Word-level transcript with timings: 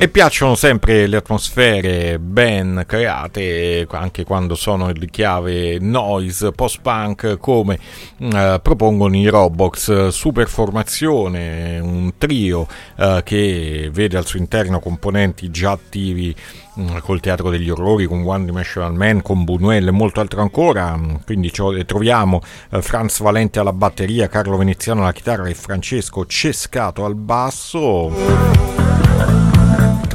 E 0.00 0.08
piacciono 0.08 0.54
sempre 0.54 1.08
le 1.08 1.16
atmosfere 1.16 2.20
ben 2.20 2.84
create, 2.86 3.84
anche 3.90 4.22
quando 4.22 4.54
sono 4.54 4.92
di 4.92 5.10
chiave 5.10 5.78
noise, 5.80 6.52
post-punk, 6.52 7.36
come 7.38 7.80
eh, 8.18 8.60
propongono 8.62 9.16
i 9.16 9.26
Robox. 9.26 10.08
Superformazione, 10.08 11.80
un 11.80 12.12
trio 12.16 12.68
eh, 12.96 13.22
che 13.24 13.90
vede 13.92 14.16
al 14.16 14.24
suo 14.24 14.38
interno 14.38 14.78
componenti 14.78 15.50
già 15.50 15.72
attivi 15.72 16.32
mm, 16.78 16.98
col 16.98 17.18
Teatro 17.18 17.50
degli 17.50 17.68
Orrori, 17.68 18.06
con 18.06 18.22
One 18.24 18.44
Dimensional 18.44 18.94
Man, 18.94 19.20
con 19.20 19.42
Buñuel 19.42 19.88
e 19.88 19.90
molto 19.90 20.20
altro 20.20 20.42
ancora. 20.42 20.96
Quindi 21.24 21.50
troviamo 21.50 22.40
eh, 22.70 22.80
Franz 22.82 23.20
Valente 23.20 23.58
alla 23.58 23.72
batteria, 23.72 24.28
Carlo 24.28 24.56
Veneziano 24.58 25.00
alla 25.00 25.12
chitarra 25.12 25.48
e 25.48 25.54
Francesco 25.54 26.24
Cescato 26.24 27.04
al 27.04 27.16
basso 27.16 28.68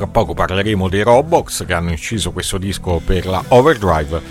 tra 0.03 0.07
poco 0.07 0.33
parleremo 0.33 0.89
dei 0.89 1.01
Robox 1.01 1.65
che 1.65 1.73
hanno 1.73 1.91
inciso 1.91 2.31
questo 2.33 2.57
disco 2.57 3.01
per 3.03 3.25
la 3.25 3.41
Overdrive. 3.49 4.21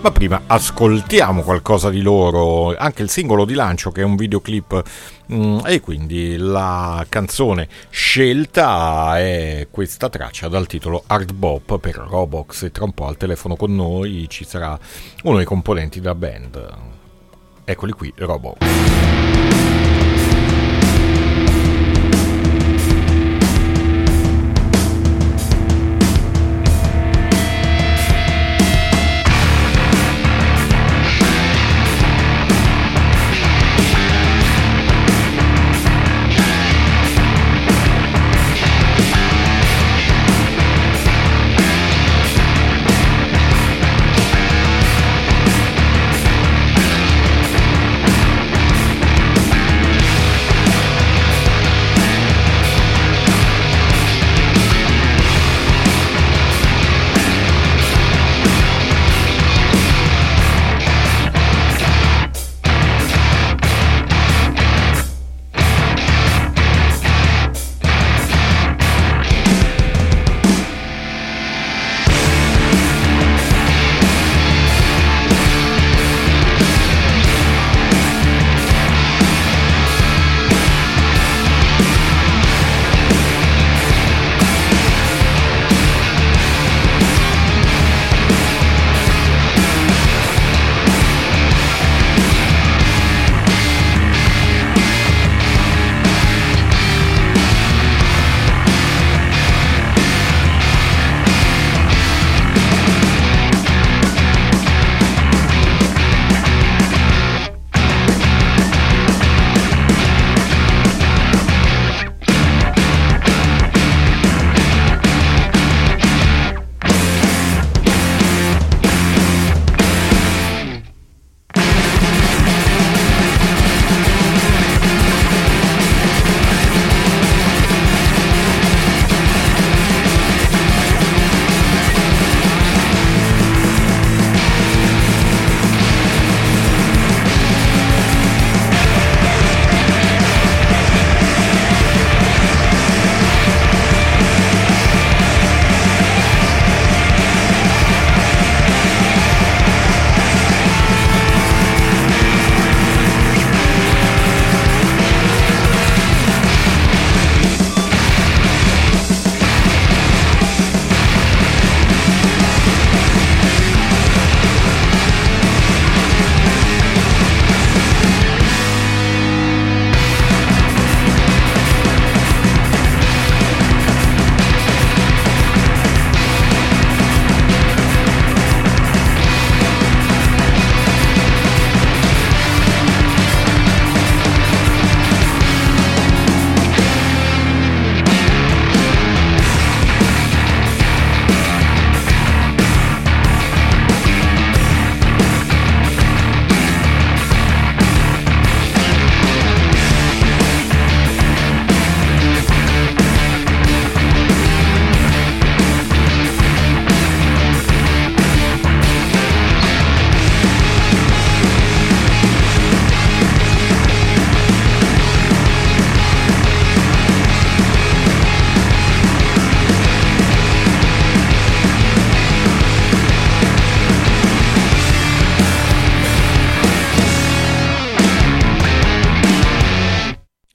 Ma 0.00 0.10
prima 0.12 0.42
ascoltiamo 0.46 1.42
qualcosa 1.42 1.90
di 1.90 2.00
loro, 2.00 2.74
anche 2.74 3.02
il 3.02 3.10
singolo 3.10 3.44
di 3.44 3.52
lancio 3.52 3.90
che 3.90 4.00
è 4.00 4.04
un 4.04 4.16
videoclip 4.16 4.82
mm, 5.30 5.58
e 5.66 5.80
quindi 5.80 6.38
la 6.38 7.04
canzone 7.06 7.68
scelta 7.90 9.18
è 9.18 9.68
questa 9.70 10.08
traccia 10.08 10.48
dal 10.48 10.66
titolo 10.66 11.02
Hard 11.06 11.34
Bop 11.34 11.78
per 11.78 11.96
Robox 11.96 12.62
e 12.62 12.70
tra 12.70 12.84
un 12.84 12.92
po' 12.92 13.06
al 13.06 13.18
telefono 13.18 13.56
con 13.56 13.74
noi 13.74 14.24
ci 14.30 14.46
sarà 14.46 14.78
uno 15.24 15.36
dei 15.36 15.44
componenti 15.44 16.00
della 16.00 16.14
band. 16.14 16.68
Eccoli 17.64 17.92
qui, 17.92 18.10
Robox. 18.16 19.89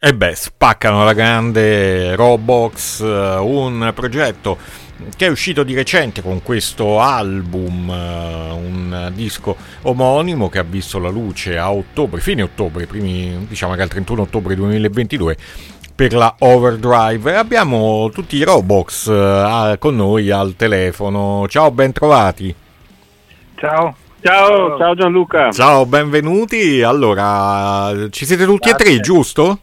E 0.05 0.13
beh, 0.13 0.35
spaccano 0.35 1.03
la 1.03 1.13
grande 1.13 2.15
Robox, 2.15 3.01
eh, 3.01 3.37
un 3.37 3.91
progetto 3.95 4.55
che 5.17 5.25
è 5.25 5.29
uscito 5.29 5.63
di 5.63 5.73
recente 5.73 6.21
con 6.21 6.43
questo 6.43 6.99
album, 6.99 7.89
eh, 7.89 8.51
un 8.51 9.11
disco 9.15 9.57
omonimo 9.81 10.47
che 10.47 10.59
ha 10.59 10.63
visto 10.63 10.99
la 10.99 11.09
luce 11.09 11.57
a 11.57 11.71
ottobre, 11.71 12.21
fine 12.21 12.43
ottobre, 12.43 12.85
primi, 12.85 13.47
diciamo 13.47 13.73
che 13.73 13.81
al 13.81 13.87
31 13.87 14.21
ottobre 14.21 14.53
2022 14.53 15.37
per 15.95 16.13
la 16.13 16.35
Overdrive. 16.37 17.35
Abbiamo 17.35 18.11
tutti 18.13 18.35
i 18.35 18.43
Robox 18.43 19.07
uh, 19.07 19.75
con 19.79 19.95
noi 19.95 20.29
al 20.29 20.53
telefono. 20.55 21.47
Ciao, 21.47 21.71
ben 21.71 21.91
trovati. 21.91 22.53
Ciao. 23.55 23.95
Ciao, 24.21 24.77
ciao 24.77 24.93
Gianluca. 24.93 25.51
Ciao, 25.51 25.87
benvenuti. 25.87 26.83
Allora, 26.83 27.91
ci 28.11 28.25
siete 28.27 28.45
tutti 28.45 28.69
Grazie. 28.69 28.85
e 28.85 28.89
tre, 28.91 28.99
giusto? 28.99 29.59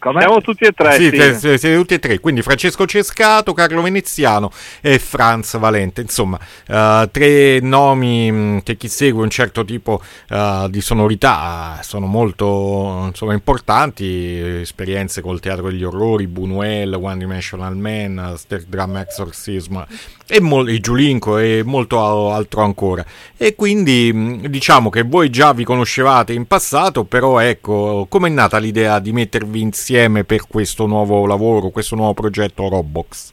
Come? 0.00 0.22
Siamo 0.22 0.40
tutti 0.40 0.64
e 0.64 0.72
tre. 0.72 0.92
Sì, 0.94 1.10
sì. 1.10 1.58
siete 1.58 1.74
tutti 1.74 1.94
e 1.94 1.98
tre. 1.98 2.18
Quindi 2.20 2.40
Francesco 2.40 2.86
Cescato, 2.86 3.52
Carlo 3.52 3.82
Veneziano 3.82 4.50
e 4.80 4.98
Franz 4.98 5.58
Valente. 5.58 6.00
Insomma, 6.00 6.38
uh, 6.68 7.06
tre 7.10 7.60
nomi 7.60 8.32
mm, 8.32 8.58
che 8.60 8.78
chi 8.78 8.88
segue 8.88 9.22
un 9.22 9.28
certo 9.28 9.62
tipo 9.62 10.02
uh, 10.30 10.68
di 10.70 10.80
sonorità 10.80 11.80
sono 11.82 12.06
molto 12.06 13.04
insomma, 13.08 13.34
importanti. 13.34 14.60
Esperienze 14.60 15.20
col 15.20 15.38
teatro 15.38 15.68
degli 15.68 15.84
orrori, 15.84 16.26
Buñuel, 16.26 16.94
One 16.94 17.18
Dimensional 17.18 17.76
Man, 17.76 18.34
Star 18.38 18.62
Drum 18.62 18.96
Exorcism 18.96 19.82
e, 20.30 20.40
mo- 20.40 20.64
Giulinco 20.64 21.38
e 21.38 21.62
molto 21.64 22.30
altro 22.32 22.62
ancora. 22.62 23.04
E 23.36 23.54
quindi 23.54 24.48
diciamo 24.48 24.88
che 24.88 25.02
voi 25.02 25.30
già 25.30 25.52
vi 25.52 25.64
conoscevate 25.64 26.32
in 26.32 26.46
passato, 26.46 27.04
però 27.04 27.38
ecco, 27.40 28.06
com'è 28.08 28.28
nata 28.28 28.58
l'idea 28.58 28.98
di 28.98 29.12
mettervi 29.12 29.60
insieme? 29.60 29.88
insieme 29.90 30.24
per 30.24 30.46
questo 30.46 30.86
nuovo 30.86 31.26
lavoro, 31.26 31.70
questo 31.70 31.96
nuovo 31.96 32.14
progetto 32.14 32.68
Robbox? 32.68 33.32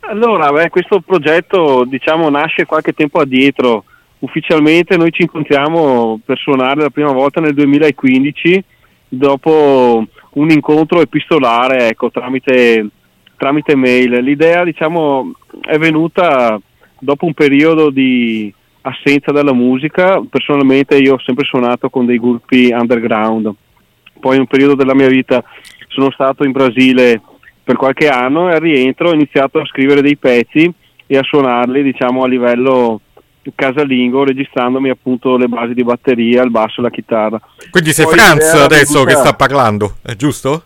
Allora, 0.00 0.50
beh, 0.50 0.70
questo 0.70 1.00
progetto 1.00 1.84
diciamo 1.86 2.28
nasce 2.28 2.66
qualche 2.66 2.92
tempo 2.92 3.20
addietro. 3.20 3.84
Ufficialmente 4.20 4.96
noi 4.96 5.12
ci 5.12 5.22
incontriamo 5.22 6.20
per 6.24 6.36
suonare 6.36 6.82
la 6.82 6.90
prima 6.90 7.12
volta 7.12 7.40
nel 7.40 7.54
2015 7.54 8.64
dopo 9.08 10.04
un 10.32 10.50
incontro 10.50 11.00
epistolare 11.00 11.88
ecco, 11.88 12.10
tramite, 12.10 12.86
tramite 13.40 13.74
mail. 13.74 14.22
L'idea 14.22 14.62
diciamo, 14.64 15.32
è 15.62 15.78
venuta 15.78 16.60
dopo 16.98 17.24
un 17.24 17.32
periodo 17.32 17.88
di 17.88 18.52
assenza 18.82 19.32
dalla 19.32 19.54
musica. 19.54 20.22
Personalmente 20.28 20.98
io 20.98 21.14
ho 21.14 21.20
sempre 21.20 21.46
suonato 21.46 21.88
con 21.88 22.04
dei 22.04 22.18
gruppi 22.18 22.70
underground 22.70 23.54
poi 24.20 24.34
in 24.34 24.42
un 24.42 24.46
periodo 24.46 24.76
della 24.76 24.94
mia 24.94 25.08
vita 25.08 25.42
sono 25.88 26.12
stato 26.12 26.44
in 26.44 26.52
Brasile 26.52 27.20
per 27.64 27.76
qualche 27.76 28.08
anno 28.08 28.48
e 28.48 28.54
al 28.54 28.60
rientro 28.60 29.08
ho 29.08 29.14
iniziato 29.14 29.58
a 29.58 29.66
scrivere 29.66 30.02
dei 30.02 30.16
pezzi 30.16 30.72
e 31.06 31.16
a 31.16 31.22
suonarli 31.22 31.82
diciamo 31.82 32.22
a 32.22 32.28
livello 32.28 33.00
casalingo 33.54 34.22
registrandomi 34.22 34.90
appunto 34.90 35.36
le 35.36 35.48
basi 35.48 35.72
di 35.74 35.82
batteria, 35.82 36.42
il 36.42 36.50
basso 36.50 36.80
e 36.80 36.82
la 36.84 36.90
chitarra. 36.90 37.40
Quindi 37.70 37.92
sei 37.92 38.04
Poi 38.04 38.14
Franz 38.14 38.52
adesso 38.52 39.02
che 39.04 39.14
sta 39.14 39.32
parlando, 39.32 39.96
è 40.02 40.14
giusto? 40.14 40.64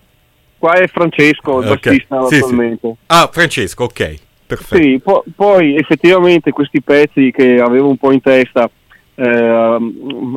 Qua 0.64 0.76
è 0.76 0.86
Francesco, 0.86 1.60
il 1.60 1.66
okay. 1.68 1.76
bassista 1.76 2.26
sì, 2.26 2.34
attualmente. 2.36 2.88
Sì. 2.88 3.04
Ah, 3.08 3.28
Francesco, 3.30 3.84
ok, 3.84 4.14
perfetto. 4.46 4.82
Sì, 4.82 4.98
po- 4.98 5.22
poi 5.36 5.76
effettivamente 5.76 6.52
questi 6.52 6.80
pezzi 6.80 7.30
che 7.32 7.60
avevo 7.60 7.88
un 7.90 7.98
po' 7.98 8.12
in 8.12 8.22
testa 8.22 8.70
eh, 9.14 9.24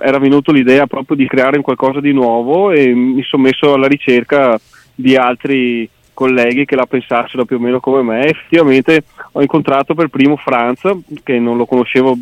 era 0.01 0.19
venuto 0.19 0.51
l'idea 0.51 0.85
proprio 0.85 1.15
di 1.15 1.25
creare 1.27 1.61
qualcosa 1.61 2.01
di 2.01 2.11
nuovo 2.11 2.71
e 2.71 2.93
mi 2.93 3.23
sono 3.23 3.43
messo 3.43 3.73
alla 3.73 3.87
ricerca 3.87 4.59
di 4.93 5.15
altri 5.15 5.89
colleghi 6.13 6.65
che 6.65 6.75
la 6.75 6.87
pensassero 6.87 7.45
più 7.45 7.55
o 7.55 7.59
meno 7.59 7.79
come 7.79 8.01
me. 8.01 8.25
Effettivamente 8.25 9.03
ho 9.31 9.41
incontrato 9.41 9.93
per 9.93 10.09
primo 10.09 10.35
Franz, 10.35 10.81
che 11.23 11.39
non 11.39 11.55
lo 11.55 11.65
conoscevo 11.65 12.17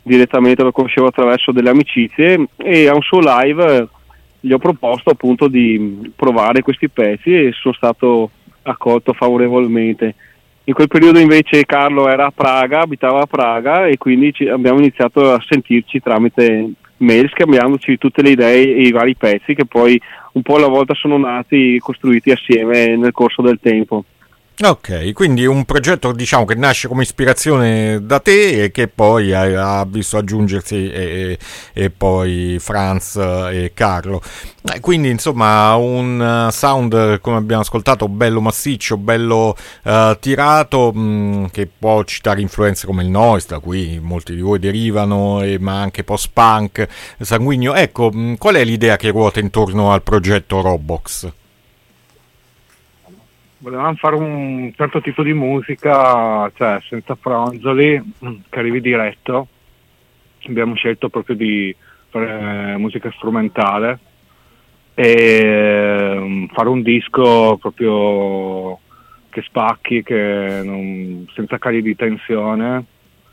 direttamente, 0.00 0.62
lo 0.62 0.70
conoscevo 0.70 1.08
attraverso 1.08 1.50
delle 1.50 1.70
amicizie 1.70 2.50
e 2.56 2.86
a 2.86 2.94
un 2.94 3.02
suo 3.02 3.18
live 3.18 3.88
gli 4.40 4.52
ho 4.52 4.58
proposto 4.58 5.10
appunto 5.10 5.48
di 5.48 6.12
provare 6.14 6.62
questi 6.62 6.88
pezzi 6.88 7.34
e 7.34 7.52
sono 7.52 7.74
stato 7.74 8.30
accolto 8.62 9.12
favorevolmente. 9.12 10.14
In 10.64 10.74
quel 10.74 10.88
periodo 10.88 11.18
invece 11.18 11.64
Carlo 11.64 12.08
era 12.08 12.26
a 12.26 12.32
Praga, 12.34 12.80
abitava 12.80 13.22
a 13.22 13.26
Praga 13.26 13.86
e 13.86 13.96
quindi 13.96 14.32
abbiamo 14.50 14.78
iniziato 14.78 15.32
a 15.32 15.42
sentirci 15.46 16.00
tramite 16.00 16.72
mail 16.98 17.30
scambiandoci 17.30 17.96
tutte 17.96 18.22
le 18.22 18.30
idee 18.30 18.74
e 18.74 18.82
i 18.82 18.92
vari 18.92 19.14
pezzi 19.16 19.54
che 19.54 19.64
poi 19.64 20.00
un 20.32 20.42
po' 20.42 20.56
alla 20.56 20.68
volta 20.68 20.94
sono 20.94 21.16
nati 21.16 21.78
costruiti 21.78 22.30
assieme 22.30 22.96
nel 22.96 23.12
corso 23.12 23.40
del 23.42 23.58
tempo. 23.60 24.04
Ok, 24.60 25.12
quindi 25.12 25.46
un 25.46 25.64
progetto 25.64 26.10
diciamo 26.10 26.44
che 26.44 26.56
nasce 26.56 26.88
come 26.88 27.02
ispirazione 27.04 28.04
da 28.04 28.18
te 28.18 28.64
e 28.64 28.70
che 28.72 28.88
poi 28.88 29.32
ha, 29.32 29.84
visto 29.84 30.16
aggiungersi 30.16 30.90
e, 30.90 31.38
e, 31.72 31.90
poi 31.90 32.56
Franz 32.58 33.14
e 33.14 33.70
Carlo. 33.72 34.20
Eh, 34.74 34.80
quindi 34.80 35.10
insomma 35.10 35.76
un 35.76 36.48
sound 36.50 37.20
come 37.20 37.36
abbiamo 37.36 37.62
ascoltato 37.62 38.08
bello 38.08 38.40
massiccio, 38.40 38.96
bello 38.96 39.54
uh, 39.84 40.18
tirato 40.18 40.90
mh, 40.92 41.00
mm, 41.00 41.44
che 41.52 41.68
può 41.78 42.02
citare 42.02 42.40
influenze 42.40 42.84
come 42.86 43.04
il 43.04 43.10
noise 43.10 43.46
da 43.46 43.60
cui 43.60 44.00
molti 44.02 44.34
di 44.34 44.40
voi 44.40 44.58
derivano 44.58 45.40
e, 45.40 45.60
ma 45.60 45.80
anche 45.80 46.02
post-punk, 46.02 46.88
sanguigno. 47.20 47.74
Ecco, 47.74 48.10
mh, 48.12 48.18
mm, 48.18 48.34
qual 48.34 48.56
è 48.56 48.64
l'idea 48.64 48.96
che 48.96 49.10
ruota 49.10 49.38
intorno 49.38 49.92
al 49.92 50.02
progetto 50.02 50.60
Robox? 50.60 51.32
Volevamo 53.58 53.94
fare 53.96 54.16
un 54.16 54.72
certo 54.76 55.00
tipo 55.00 55.22
di 55.22 55.32
musica, 55.32 56.50
cioè 56.54 56.80
senza 56.88 57.16
fronzoli, 57.16 58.02
che 58.48 58.58
arrivi 58.58 58.80
diretto. 58.80 59.48
Abbiamo 60.46 60.74
scelto 60.74 61.08
proprio 61.08 61.36
di 61.36 61.74
fare 62.08 62.76
musica 62.78 63.10
strumentale 63.12 63.98
e 64.94 66.14
um, 66.16 66.48
fare 66.48 66.68
un 66.68 66.82
disco 66.82 67.58
proprio 67.58 68.78
che 69.28 69.42
spacchi, 69.42 70.02
che 70.02 70.60
non, 70.64 71.28
senza 71.34 71.58
cali 71.58 71.82
di 71.82 71.94
tensione. 71.94 72.84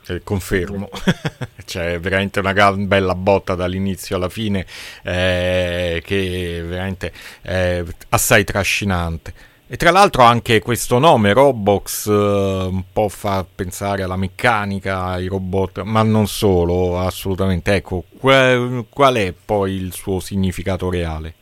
Eh, 0.08 0.22
confermo, 0.22 0.88
c'è 1.64 1.98
veramente 1.98 2.38
una 2.38 2.52
gran 2.52 2.86
bella 2.86 3.16
botta 3.16 3.56
dall'inizio 3.56 4.14
alla 4.14 4.28
fine 4.28 4.64
eh, 5.02 6.00
che 6.04 6.58
è 6.60 6.62
veramente 6.62 7.12
eh, 7.42 7.84
assai 8.10 8.44
trascinante. 8.44 9.55
E 9.68 9.76
tra 9.76 9.90
l'altro 9.90 10.22
anche 10.22 10.60
questo 10.60 11.00
nome, 11.00 11.32
Robox, 11.32 12.06
eh, 12.06 12.68
un 12.70 12.84
po' 12.92 13.08
fa 13.08 13.44
pensare 13.44 14.04
alla 14.04 14.14
meccanica, 14.14 15.06
ai 15.06 15.26
robot, 15.26 15.82
ma 15.82 16.04
non 16.04 16.28
solo, 16.28 17.00
assolutamente. 17.00 17.74
Ecco, 17.74 18.04
qual, 18.16 19.14
è 19.16 19.34
poi 19.44 19.72
il 19.72 19.92
suo 19.92 20.20
significato 20.20 20.88
reale? 20.88 21.34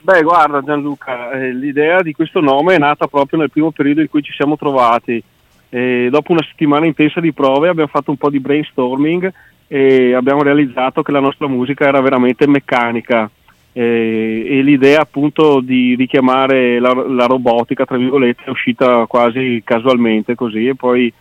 Beh, 0.00 0.22
guarda 0.22 0.60
Gianluca, 0.60 1.30
eh, 1.30 1.52
l'idea 1.52 2.02
di 2.02 2.12
questo 2.14 2.40
nome 2.40 2.74
è 2.74 2.78
nata 2.78 3.06
proprio 3.06 3.38
nel 3.38 3.52
primo 3.52 3.70
periodo 3.70 4.00
in 4.00 4.08
cui 4.08 4.22
ci 4.22 4.32
siamo 4.32 4.56
trovati. 4.56 5.22
E 5.68 6.08
dopo 6.10 6.32
una 6.32 6.44
settimana 6.48 6.86
intensa 6.86 7.20
di 7.20 7.32
prove 7.32 7.68
abbiamo 7.68 7.90
fatto 7.90 8.10
un 8.10 8.16
po' 8.16 8.30
di 8.30 8.40
brainstorming 8.40 9.32
e 9.68 10.14
abbiamo 10.14 10.42
realizzato 10.42 11.02
che 11.02 11.12
la 11.12 11.20
nostra 11.20 11.46
musica 11.46 11.86
era 11.86 12.00
veramente 12.00 12.44
meccanica 12.48 13.30
eh, 13.78 14.46
e 14.48 14.62
l'idea 14.62 15.02
appunto 15.02 15.60
di 15.60 15.94
richiamare 15.96 16.80
la, 16.80 16.94
la, 16.94 17.26
robotica 17.26 17.84
tra 17.84 17.98
virgolette 17.98 18.44
è 18.44 18.48
uscita 18.48 19.04
quasi 19.04 19.60
casualmente 19.62 20.34
così 20.34 20.66
e 20.66 20.74
poi 20.74 21.12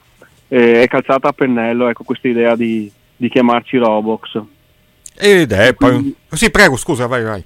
eh, 0.47 0.81
è 0.81 0.87
calzata 0.87 1.27
a 1.27 1.33
pennello 1.33 1.89
ecco 1.89 2.05
questa 2.05 2.29
idea 2.29 2.55
di, 2.55 2.89
di 3.17 3.27
chiamarci 3.27 3.75
Robox 3.75 4.41
ed 5.17 5.51
è 5.51 5.73
poi 5.73 6.15
sì 6.31 6.49
prego 6.49 6.77
scusa 6.77 7.07
vai 7.07 7.23
vai. 7.23 7.43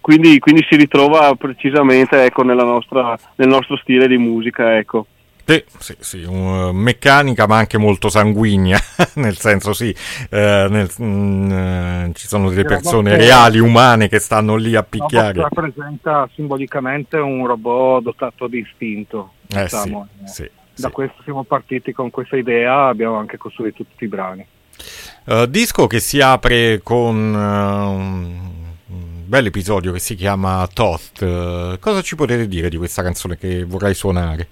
Quindi, 0.00 0.38
quindi 0.38 0.64
si 0.68 0.76
ritrova 0.76 1.34
precisamente 1.34 2.22
ecco, 2.22 2.42
nostra, 2.42 3.18
nel 3.34 3.48
nostro 3.48 3.76
stile 3.78 4.06
di 4.06 4.16
musica 4.16 4.78
ecco 4.78 5.06
sì, 5.44 5.64
sì, 5.78 5.96
sì 5.98 6.22
uh, 6.22 6.70
meccanica 6.72 7.46
ma 7.46 7.58
anche 7.58 7.78
molto 7.78 8.08
sanguigna, 8.08 8.78
nel 9.16 9.36
senso 9.36 9.72
sì, 9.72 9.94
eh, 10.30 10.66
nel, 10.68 10.90
mh, 10.96 11.04
mm, 11.04 11.50
eh, 11.52 12.10
ci 12.14 12.26
sono 12.26 12.48
delle 12.50 12.64
persone 12.64 13.16
reali, 13.16 13.58
umane 13.58 14.08
che 14.08 14.18
stanno 14.18 14.56
lì 14.56 14.74
a 14.74 14.82
picchiare. 14.82 15.40
rappresenta 15.40 16.28
simbolicamente 16.34 17.16
un 17.16 17.46
robot 17.46 18.02
dotato 18.02 18.46
di 18.46 18.58
istinto. 18.58 19.32
Eh, 19.48 19.62
diciamo. 19.62 20.08
sì, 20.24 20.48
da 20.74 20.90
questo 20.90 21.22
siamo 21.24 21.44
partiti 21.44 21.92
con 21.92 22.10
questa 22.10 22.36
idea, 22.36 22.86
abbiamo 22.86 23.16
anche 23.16 23.36
costruito 23.36 23.84
tutti 23.84 24.04
i 24.04 24.08
brani. 24.08 24.46
Uh, 25.24 25.46
disco 25.46 25.86
che 25.86 26.00
si 26.00 26.20
apre 26.20 26.80
con 26.82 27.16
uh, 27.16 27.98
un 27.98 29.24
bel 29.26 29.46
episodio 29.46 29.92
che 29.92 29.98
si 29.98 30.14
chiama 30.14 30.66
Toth. 30.72 31.20
Uh, 31.20 31.78
cosa 31.78 32.00
ci 32.02 32.16
potete 32.16 32.48
dire 32.48 32.68
di 32.68 32.76
questa 32.76 33.02
canzone 33.02 33.36
che 33.36 33.64
vorrei 33.64 33.94
suonare? 33.94 34.48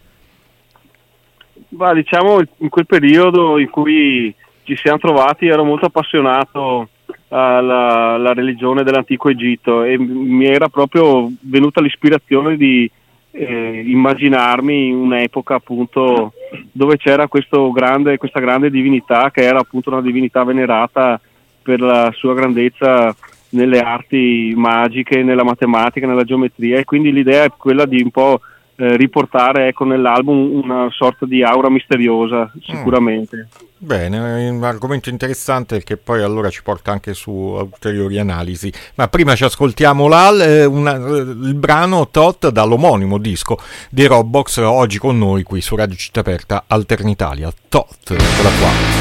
Ma 1.71 1.93
diciamo 1.93 2.41
in 2.59 2.69
quel 2.69 2.87
periodo 2.87 3.59
in 3.59 3.69
cui 3.69 4.35
ci 4.63 4.77
siamo 4.77 4.99
trovati 4.99 5.47
ero 5.47 5.65
molto 5.65 5.87
appassionato 5.87 6.89
alla, 7.29 8.15
alla 8.15 8.33
religione 8.33 8.83
dell'antico 8.83 9.29
Egitto 9.29 9.83
e 9.83 9.99
mi 9.99 10.47
era 10.47 10.69
proprio 10.69 11.31
venuta 11.41 11.81
l'ispirazione 11.81 12.57
di 12.57 12.91
eh, 13.31 13.83
immaginarmi 13.87 14.93
un'epoca 14.93 15.57
appunto 15.57 16.33
dove 16.73 16.97
c'era 16.97 17.29
grande, 17.73 18.17
questa 18.17 18.41
grande 18.41 18.71
divinità 18.71 19.31
che 19.31 19.43
era 19.43 19.59
appunto 19.59 19.91
una 19.91 20.01
divinità 20.01 20.45
venerata 20.45 21.21
per 21.63 21.81
la 21.81 22.11
sua 22.15 22.35
grandezza 22.35 23.15
nelle 23.51 23.81
arti 23.81 24.53
magiche, 24.57 25.23
nella 25.23 25.45
matematica, 25.45 26.07
nella 26.07 26.25
geometria. 26.25 26.79
E 26.79 26.85
quindi 26.85 27.13
l'idea 27.13 27.45
è 27.45 27.53
quella 27.57 27.85
di 27.85 28.01
un 28.03 28.11
po' 28.11 28.41
eh, 28.81 28.97
riportare 28.97 29.67
ecco, 29.67 29.85
nell'album 29.85 30.63
una 30.63 30.89
sorta 30.91 31.27
di 31.27 31.43
aura 31.43 31.69
misteriosa, 31.69 32.51
sicuramente. 32.63 33.37
Mm. 33.37 33.67
Bene, 33.81 34.49
un 34.49 34.63
argomento 34.63 35.09
interessante 35.09 35.83
che 35.83 35.97
poi 35.97 36.23
allora 36.23 36.49
ci 36.49 36.63
porta 36.63 36.93
anche 36.93 37.13
su 37.13 37.31
ulteriori 37.31 38.19
analisi. 38.19 38.73
Ma 38.95 39.09
prima 39.09 39.35
ci 39.35 39.45
ascoltiamo 39.45 40.07
l'al, 40.07 40.41
eh, 40.41 40.65
una, 40.65 40.93
il 40.95 41.55
brano 41.55 42.09
Tot 42.09 42.51
dall'omonimo 42.51 43.19
disco 43.19 43.59
dei 43.91 44.07
Robbox, 44.07 44.59
oggi 44.59 44.99
con 44.99 45.19
noi 45.19 45.43
qui 45.43 45.61
su 45.61 45.75
Radio 45.75 45.97
Città 45.97 46.21
Aperta, 46.21 46.65
Alternitalia. 46.69 47.53
Tot, 47.69 48.11
eccola 48.11 48.51
qua. 48.61 48.98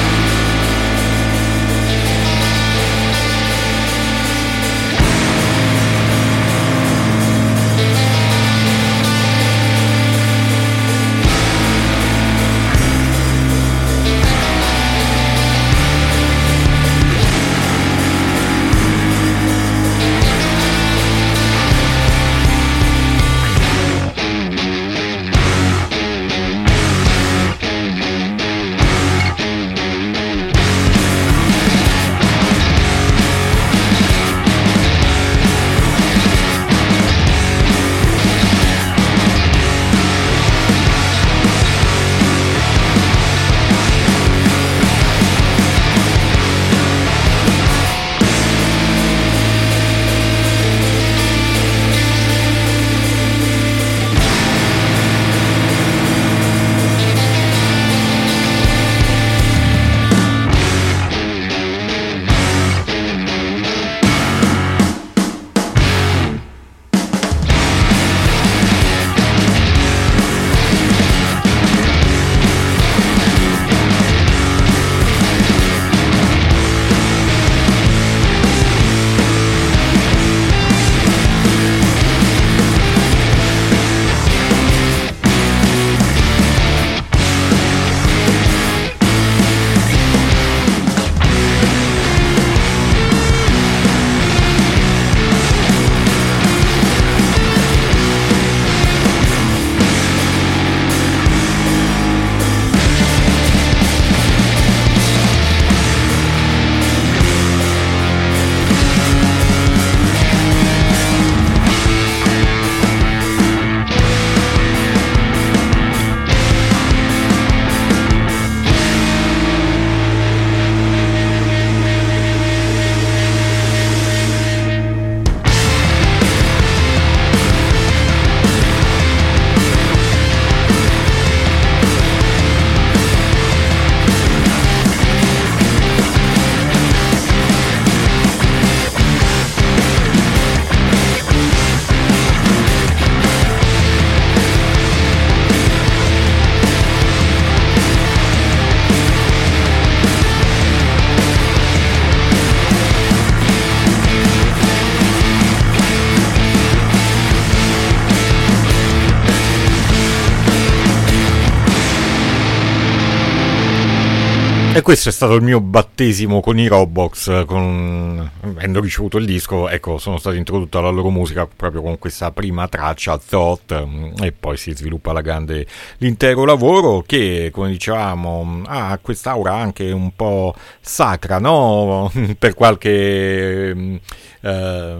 Questo 164.87 165.09
è 165.09 165.11
stato 165.11 165.33
il 165.33 165.41
mio 165.41 165.59
battesimo 165.59 166.39
con 166.39 166.57
i 166.57 166.67
Roblox, 166.67 167.43
con... 167.43 168.31
avendo 168.39 168.79
ricevuto 168.79 169.17
il 169.17 169.25
disco, 169.25 169.67
ecco, 169.67 169.97
sono 169.97 170.17
stato 170.17 170.37
introdotto 170.37 170.77
alla 170.77 170.91
loro 170.91 171.09
musica 171.09 171.45
proprio 171.45 171.81
con 171.81 171.99
questa 171.99 172.31
prima 172.31 172.69
traccia, 172.69 173.17
Thought, 173.17 173.85
e 174.21 174.31
poi 174.31 174.55
si 174.55 174.73
sviluppa 174.73 175.11
la 175.11 175.19
grande 175.19 175.67
l'intero 175.97 176.45
lavoro 176.45 177.03
che, 177.05 177.49
come 177.51 177.69
dicevamo, 177.71 178.61
ha 178.65 178.97
quest'aura 179.01 179.53
anche 179.53 179.91
un 179.91 180.15
po' 180.15 180.55
sacra, 180.79 181.37
no? 181.37 182.09
per 182.39 182.53
qualche... 182.53 183.99
Eh, 184.39 184.97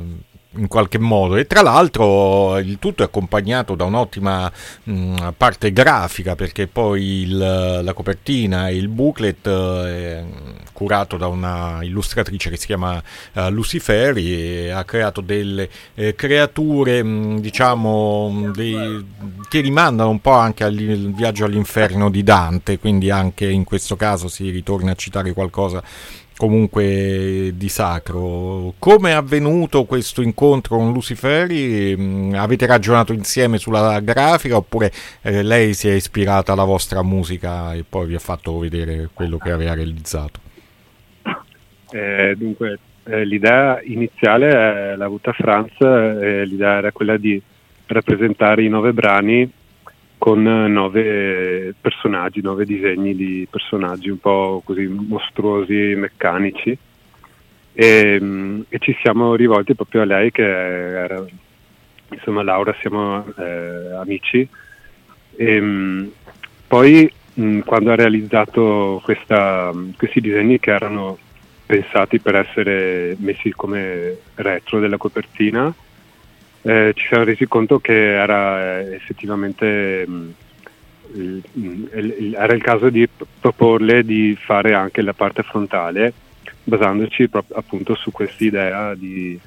in 0.58 0.68
qualche 0.68 1.00
modo. 1.00 1.36
E 1.36 1.46
tra 1.46 1.62
l'altro 1.62 2.58
il 2.60 2.78
tutto 2.80 3.04
è 3.04 3.06
accompagnato 3.06 3.76
da 3.76 3.86
un'ottima 3.86 4.52
mh, 4.84 5.34
parte 5.38 5.72
grafica 5.72 6.36
perché 6.36 6.68
poi 6.68 7.22
il, 7.22 7.38
la 7.38 7.94
copertina 7.94 8.68
e 8.70 8.76
il 8.76 8.88
booklet 8.88 9.48
è 9.48 10.24
curato 10.74 11.18
da 11.18 11.28
una 11.28 11.80
illustratrice 11.82 12.52
che 12.52 12.58
si 12.58 12.68
chiama 12.68 13.02
uh, 13.34 13.50
Luciferi 13.50 14.66
e 14.66 14.70
ha 14.70 14.84
creato 14.84 15.22
delle 15.22 15.68
eh, 15.96 16.14
creature 16.14 17.02
mh, 17.02 17.40
diciamo 17.40 18.52
dei, 18.54 19.06
che 19.50 19.62
rimandano 19.62 20.10
un 20.10 20.22
po' 20.22 20.34
anche 20.34 20.64
al 20.64 20.76
viaggio 20.76 21.46
all'inferno 21.46 22.10
di 22.10 22.24
Dante. 22.24 22.78
Quindi 22.78 23.10
anche 23.10 23.50
in 23.50 23.64
questo 23.64 23.96
caso 23.96 24.28
si 24.28 24.50
ritorna 24.50 24.92
a 24.92 24.96
citare 24.96 25.34
qualcosa 25.34 25.82
comunque 26.38 27.51
di 27.56 27.67
sacro. 27.67 28.74
Come 28.79 29.10
è 29.10 29.13
avvenuto 29.13 29.84
questo 29.84 30.22
incontro 30.22 30.77
con 30.77 30.94
Luciferi? 30.94 31.96
Mm, 31.98 32.36
avete 32.36 32.65
ragionato 32.65 33.12
insieme 33.12 33.58
sulla 33.58 34.00
grafica 34.00 34.56
oppure 34.56 34.91
eh, 35.22 35.44
lei 35.44 35.74
si 35.74 35.89
è 35.89 35.94
ispirata 35.94 36.53
alla 36.53 36.63
vostra 36.63 37.01
musica 37.03 37.74
e 37.74 37.84
poi 37.88 38.08
vi 38.08 38.15
ha 38.15 38.20
fatto 38.20 38.58
vedere 38.60 39.10
quello 39.13 39.38
che 39.38 39.51
aveva 39.51 39.74
realizzato? 39.74 40.39
Eh, 41.91 42.36
dunque, 42.38 42.79
eh, 43.06 43.25
l'idea 43.25 43.79
iniziale 43.84 44.96
l'ha 44.96 45.06
avuta 45.06 45.34
Franz, 45.34 45.72
eh, 45.79 46.46
l'idea 46.46 46.77
era 46.77 46.91
quella 46.91 47.17
di 47.17 47.41
rappresentare 47.88 48.63
i 48.63 48.70
nove 48.70 48.94
brani 48.94 49.50
con 50.17 50.41
nove 50.41 51.74
personaggi, 51.79 52.41
nove 52.41 52.65
disegni 52.65 53.15
di 53.15 53.47
personaggi 53.50 54.09
un 54.09 54.19
po' 54.19 54.62
così 54.65 54.88
mostruosi, 54.88 55.93
meccanici. 55.95 56.77
E, 57.74 58.17
mm, 58.19 58.62
e 58.69 58.79
ci 58.79 58.97
siamo 59.01 59.36
rivolti 59.36 59.75
proprio 59.75 60.01
a 60.01 60.05
lei 60.05 60.31
che 60.31 60.43
era, 60.43 61.24
insomma 62.09 62.41
Laura 62.43 62.75
siamo 62.79 63.25
eh, 63.38 63.93
amici. 63.93 64.47
E, 65.36 65.62
mm, 65.62 66.07
poi 66.67 67.12
mh, 67.33 67.43
mm, 67.43 67.59
quando 67.59 67.91
ha 67.91 67.95
realizzato 67.95 69.00
questa, 69.03 69.71
questi 69.95 70.19
disegni 70.21 70.59
che 70.59 70.71
erano 70.71 71.17
pensati 71.65 72.19
per 72.19 72.36
essere 72.36 73.15
messi 73.19 73.51
come 73.51 74.17
retro 74.36 74.79
della 74.79 74.97
copertina, 74.97 75.74
eh, 76.67 76.91
ci 76.95 77.07
siamo 77.07 77.24
resi 77.24 77.47
conto 77.47 77.79
che 77.79 78.13
era 78.13 78.81
eh, 78.81 78.95
effettivamente 78.95 80.05
mh, 80.05 80.33
il, 81.13 81.41
il, 81.53 82.36
era 82.38 82.53
il 82.53 82.62
caso 82.62 82.89
di 82.89 83.07
proporle 83.39 84.03
di 84.03 84.38
fare 84.38 84.74
anche 84.74 85.01
la 85.01 85.13
parte 85.13 85.43
frontale 85.43 86.12
basandoci 86.65 87.29
pro- 87.29 87.45
appunto 87.53 87.95
su 87.95 88.12
questa 88.12 88.43
idea 88.43 88.93
di 88.95 89.39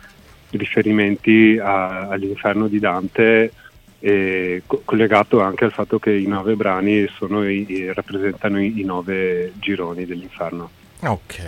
riferimenti 0.52 1.58
a, 1.62 2.08
all'inferno 2.08 2.66
di 2.66 2.78
Dante 2.78 3.52
e 3.98 4.62
co- 4.64 4.80
collegato 4.86 5.42
anche 5.42 5.66
al 5.66 5.72
fatto 5.72 5.98
che 5.98 6.14
i 6.14 6.26
nove 6.26 6.54
brani 6.56 7.06
i, 7.06 7.92
rappresentano 7.92 8.62
i, 8.62 8.80
i 8.80 8.84
nove 8.84 9.52
gironi 9.58 10.06
dell'inferno. 10.06 10.70
Ok. 11.00 11.42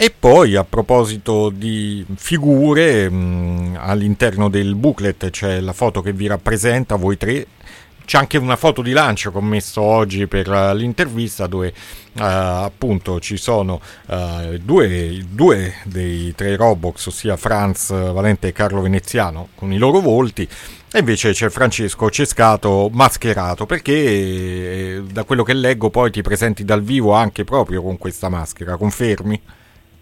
E 0.00 0.14
poi 0.16 0.54
a 0.54 0.62
proposito 0.62 1.50
di 1.50 2.06
figure, 2.14 3.10
mh, 3.10 3.16
mm, 3.16 3.76
all'interno 3.80 4.48
del 4.48 4.76
booklet 4.76 5.30
c'è 5.30 5.58
la 5.58 5.72
foto 5.72 6.02
che 6.02 6.12
vi 6.12 6.28
rappresenta, 6.28 6.94
voi 6.94 7.16
tre, 7.16 7.44
c'è 8.04 8.16
anche 8.16 8.38
una 8.38 8.54
foto 8.54 8.80
di 8.80 8.92
lancio 8.92 9.32
che 9.32 9.38
ho 9.38 9.42
messo 9.42 9.80
oggi 9.82 10.28
per 10.28 10.48
uh, 10.48 10.72
l'intervista 10.72 11.48
dove 11.48 11.74
uh, 12.12 12.22
appunto 12.22 13.18
ci 13.18 13.36
sono 13.36 13.80
uh, 14.06 14.56
due, 14.62 15.26
due, 15.28 15.74
dei 15.82 16.32
tre 16.36 16.54
Robox, 16.54 17.06
ossia 17.06 17.36
Franz 17.36 17.88
Valente 17.90 18.46
e 18.46 18.52
Carlo 18.52 18.80
Veneziano, 18.80 19.48
con 19.56 19.72
i 19.72 19.78
loro 19.78 19.98
volti. 19.98 20.48
E 20.92 20.98
invece 21.00 21.32
c'è 21.32 21.48
Francesco 21.48 22.08
Cescato 22.08 22.88
mascherato 22.92 23.66
perché 23.66 23.92
eh, 23.92 25.02
da 25.10 25.24
quello 25.24 25.42
che 25.42 25.54
leggo 25.54 25.90
poi 25.90 26.12
ti 26.12 26.22
presenti 26.22 26.64
dal 26.64 26.84
vivo 26.84 27.14
anche 27.14 27.42
proprio 27.42 27.82
con 27.82 27.98
questa 27.98 28.28
maschera, 28.28 28.76
confermi? 28.76 29.42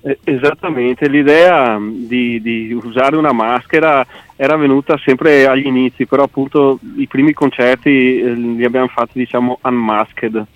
Eh, 0.07 0.19
esattamente, 0.23 1.09
l'idea 1.09 1.81
di, 1.81 2.41
di, 2.41 2.73
usare 2.73 3.17
una 3.17 3.33
maschera 3.33 4.07
era 4.37 4.55
venuta 4.55 4.97
sempre 4.99 5.49
agli 5.49 5.67
inizi, 5.67 6.07
però 6.07 6.23
appunto 6.23 6.79
i 6.97 7.09
primi 7.09 7.33
concerti 7.33 8.21
eh, 8.21 8.33
li 8.35 8.65
abbiamo 8.65 8.87
fatti 8.87 9.19
diciamo 9.19 9.59
unmasked. 9.63 10.47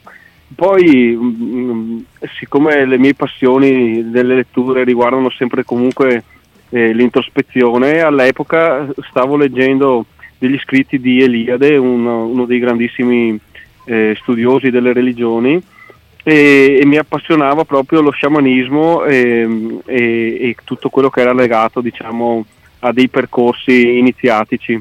Poi, 0.55 1.17
mh, 1.17 1.25
mm, 1.25 1.99
siccome 2.39 2.85
le 2.87 2.97
mie 2.97 3.15
passioni 3.15 4.09
delle 4.09 4.37
letture 4.37 4.85
riguardano 4.85 5.31
sempre 5.31 5.65
comunque 5.65 6.23
eh, 6.69 6.93
l'introspezione, 6.93 8.03
all'epoca 8.03 8.87
stavo 9.09 9.37
leggendo 9.37 10.05
degli 10.39 10.61
scritti 10.61 11.01
di 11.01 11.23
Eliade, 11.23 11.77
uno, 11.77 12.27
uno 12.27 12.45
dei 12.45 12.61
grandissimi 12.61 13.37
eh, 13.87 14.17
studiosi 14.21 14.71
delle 14.71 14.93
religioni, 14.93 15.61
e, 16.23 16.79
e, 16.81 16.87
mi 16.87 16.97
appassionava 16.97 17.65
proprio 17.65 18.03
lo 18.03 18.11
sciamanismo 18.11 19.05
e, 19.05 19.81
e, 19.87 19.97
e, 20.41 20.57
tutto 20.65 20.91
quello 20.91 21.09
che 21.09 21.21
era 21.21 21.33
legato 21.33 21.81
diciamo, 21.81 22.45
a 22.81 22.93
dei 22.93 23.09
percorsi 23.09 23.99
iniziatici. 23.99 24.81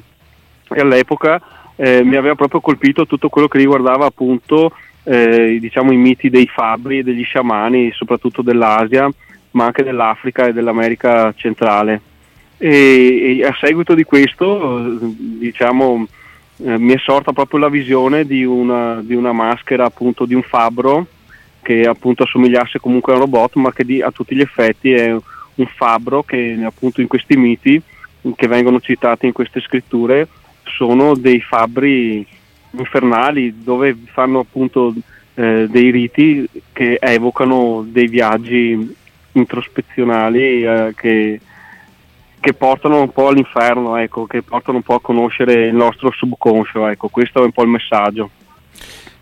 E 0.71 0.79
all'epoca 0.79 1.41
eh, 1.75 2.03
mi 2.03 2.15
aveva 2.15 2.35
proprio 2.35 2.59
colpito 2.59 3.05
tutto 3.05 3.29
quello 3.29 3.47
che 3.47 3.57
riguardava 3.57 4.05
appunto 4.05 4.73
eh, 5.03 5.57
diciamo, 5.59 5.91
i 5.91 5.97
miti 5.97 6.29
dei 6.29 6.47
fabbri 6.47 6.99
e 6.99 7.03
degli 7.03 7.23
sciamani, 7.23 7.91
soprattutto 7.93 8.41
dell'Asia, 8.41 9.09
ma 9.51 9.65
anche 9.65 9.83
dell'Africa 9.83 10.47
e 10.47 10.53
dell'America 10.53 11.33
centrale. 11.35 12.01
E, 12.57 13.41
a 13.47 13.55
seguito 13.59 13.95
di 13.95 14.03
questo, 14.03 14.97
diciamo, 14.99 16.05
eh, 16.57 16.77
mi 16.77 16.93
è 16.93 16.97
sorta 16.97 17.31
proprio 17.31 17.61
la 17.61 17.69
visione 17.69 18.25
di 18.25 18.43
una, 18.43 18.99
di 19.01 19.15
una 19.15 19.31
maschera 19.31 19.85
appunto 19.85 20.25
di 20.25 20.33
un 20.33 20.43
fabbro 20.43 21.07
che 21.61 21.83
appunto 21.83 22.23
assomigliasse 22.23 22.79
comunque 22.79 23.13
a 23.13 23.15
un 23.15 23.21
robot, 23.21 23.55
ma 23.55 23.71
che 23.71 23.83
di, 23.83 24.01
a 24.01 24.11
tutti 24.11 24.35
gli 24.35 24.41
effetti 24.41 24.91
è 24.91 25.11
un 25.11 25.65
fabbro 25.75 26.23
che 26.23 26.57
appunto 26.63 27.01
in 27.01 27.07
questi 27.07 27.35
miti 27.35 27.81
che 28.35 28.47
vengono 28.47 28.79
citati 28.79 29.25
in 29.25 29.33
queste 29.33 29.61
scritture 29.61 30.27
sono 30.63 31.15
dei 31.15 31.41
fabbri 31.41 32.25
infernali 32.71 33.63
dove 33.63 33.97
fanno 34.11 34.39
appunto 34.39 34.93
eh, 35.35 35.67
dei 35.69 35.89
riti 35.89 36.47
che 36.71 36.97
evocano 36.99 37.85
dei 37.87 38.07
viaggi 38.07 38.95
introspezionali 39.31 40.63
eh, 40.63 40.93
che, 40.95 41.39
che, 42.39 42.53
portano 42.53 43.01
un 43.01 43.11
po' 43.11 43.27
all'inferno, 43.27 43.95
ecco, 43.95 44.25
che 44.25 44.41
portano 44.41 44.77
un 44.77 44.83
po' 44.83 44.95
a 44.95 45.01
conoscere 45.01 45.67
il 45.67 45.75
nostro 45.75 46.11
subconscio, 46.11 46.87
ecco, 46.87 47.07
questo 47.07 47.41
è 47.41 47.45
un 47.45 47.51
po' 47.51 47.63
il 47.63 47.69
messaggio. 47.69 48.29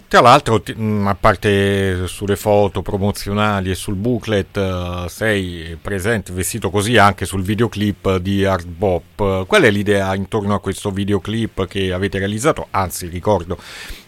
Tra 0.10 0.22
l'altro, 0.22 0.64
mm, 0.72 1.06
a 1.06 1.16
parte 1.16 2.08
sulle 2.08 2.38
foto 2.38 2.82
promozionali 2.82 3.72
e 3.72 3.76
sul 3.76 3.96
booklet, 3.96 4.56
uh, 4.56 5.08
sei 5.10 5.78
presente 5.82 6.32
vestito 6.32 6.70
così 6.70 6.96
anche 6.96 7.26
sul 7.26 7.42
videoclip 7.42 8.16
di 8.16 8.46
Art 8.46 8.68
Bop. 8.68 9.46
Qual 9.46 9.62
è 9.64 9.70
l'idea 9.70 10.16
intorno 10.16 10.54
a 10.54 10.62
questo 10.62 10.92
videoclip 10.92 11.68
che 11.68 11.92
avete 11.92 12.20
realizzato? 12.20 12.68
Anzi, 12.72 13.08
ricordo 13.08 13.58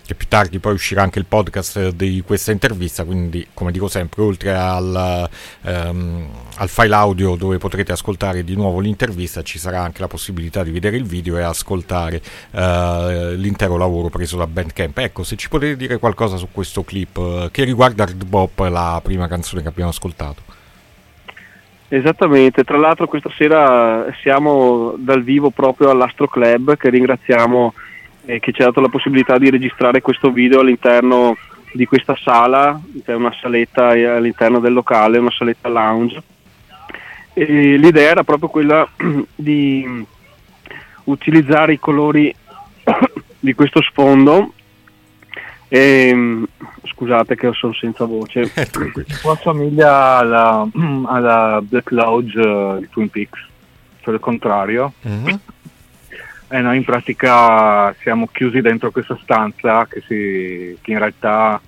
che 0.09 0.15
più 0.15 0.27
tardi 0.27 0.57
poi 0.57 0.73
uscirà 0.73 1.03
anche 1.03 1.19
il 1.19 1.25
podcast 1.25 1.89
di 1.89 2.23
questa 2.25 2.51
intervista, 2.51 3.03
quindi 3.03 3.45
come 3.53 3.71
dico 3.71 3.87
sempre, 3.87 4.23
oltre 4.23 4.55
al, 4.55 5.29
um, 5.61 6.27
al, 6.57 6.67
file 6.67 6.95
audio 6.95 7.35
dove 7.35 7.59
potrete 7.59 7.91
ascoltare 7.91 8.43
di 8.43 8.55
nuovo 8.55 8.79
l'intervista, 8.79 9.43
ci 9.43 9.59
sarà 9.59 9.81
anche 9.81 10.01
la 10.01 10.07
possibilità 10.07 10.63
di 10.63 10.71
vedere 10.71 10.97
il 10.97 11.03
video 11.03 11.37
e 11.37 11.43
ascoltare 11.43 12.23
uh, 12.49 13.35
l'intero 13.35 13.77
lavoro 13.77 14.09
preso 14.09 14.35
da 14.35 14.47
Bandcamp. 14.47 14.97
Ecco, 14.97 15.21
se 15.21 15.35
ci 15.35 15.47
potete 15.47 15.75
dire 15.75 15.99
qualcosa 15.99 16.37
su 16.37 16.47
questo 16.51 16.83
clip 16.83 17.15
uh, 17.17 17.49
che 17.51 17.63
riguarda 17.63 18.01
Hard 18.01 18.25
Bop, 18.25 18.57
la 18.61 18.99
prima 19.03 19.27
canzone 19.27 19.61
che 19.61 19.67
abbiamo 19.67 19.91
ascoltato. 19.91 20.41
Esattamente, 21.87 22.63
tra 22.63 22.77
l'altro 22.77 23.05
questa 23.05 23.29
sera 23.37 24.07
siamo 24.23 24.95
dal 24.97 25.21
vivo 25.21 25.51
proprio 25.51 25.91
all'Astro 25.91 26.27
Club 26.27 26.77
che 26.77 26.89
ringraziamo 26.89 27.73
eh, 28.29 28.39
che 28.39 28.51
ci 28.51 28.61
ha 28.61 28.65
dato 28.65 28.79
la 28.79 28.89
possibilità 28.89 29.39
di 29.39 29.49
registrare 29.49 30.01
questo 30.01 30.29
video 30.31 30.59
all'interno 30.59 31.35
di 31.73 31.85
questa 31.87 32.15
sala, 32.15 32.79
c'è 33.03 33.15
una 33.15 33.33
saletta 33.41 33.87
all'interno 33.87 34.59
del 34.59 34.73
locale, 34.73 35.17
una 35.17 35.31
saletta 35.31 35.67
lounge. 35.67 36.21
E 37.33 37.75
l'idea 37.77 38.11
era 38.11 38.23
proprio 38.23 38.49
quella 38.49 38.87
di 39.33 40.05
utilizzare 41.05 41.73
i 41.73 41.79
colori 41.79 42.33
di 43.39 43.53
questo 43.55 43.81
sfondo. 43.81 44.53
E, 45.67 46.43
scusate 46.83 47.35
che 47.35 47.51
sono 47.53 47.73
senza 47.73 48.05
voce. 48.05 48.51
Un 48.53 49.05
po' 49.23 49.31
assomiglia 49.31 50.17
alla, 50.17 50.67
alla 51.07 51.61
Black 51.63 51.89
Lodge 51.89 52.39
uh, 52.39 52.79
di 52.79 52.89
Twin 52.89 53.09
Peaks, 53.09 53.39
cioè 54.01 54.13
il 54.13 54.19
contrario. 54.19 54.93
Mm-hmm 55.07 55.35
eh, 56.49 56.61
noi 56.61 56.77
in 56.77 56.83
pratica 56.83 57.93
siamo 58.01 58.27
chiusi 58.31 58.61
dentro 58.61 58.91
questa 58.91 59.17
stanza 59.21 59.85
che, 59.87 60.01
si, 60.07 60.77
che 60.81 60.91
in 60.91 60.97
realtà 60.97 61.61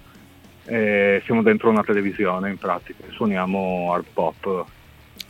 eh, 0.66 1.22
siamo 1.26 1.42
dentro 1.42 1.70
una 1.70 1.84
televisione 1.84 2.50
in 2.50 2.58
pratica, 2.58 3.04
suoniamo 3.12 3.94
hard 3.94 4.06
pop. 4.14 4.66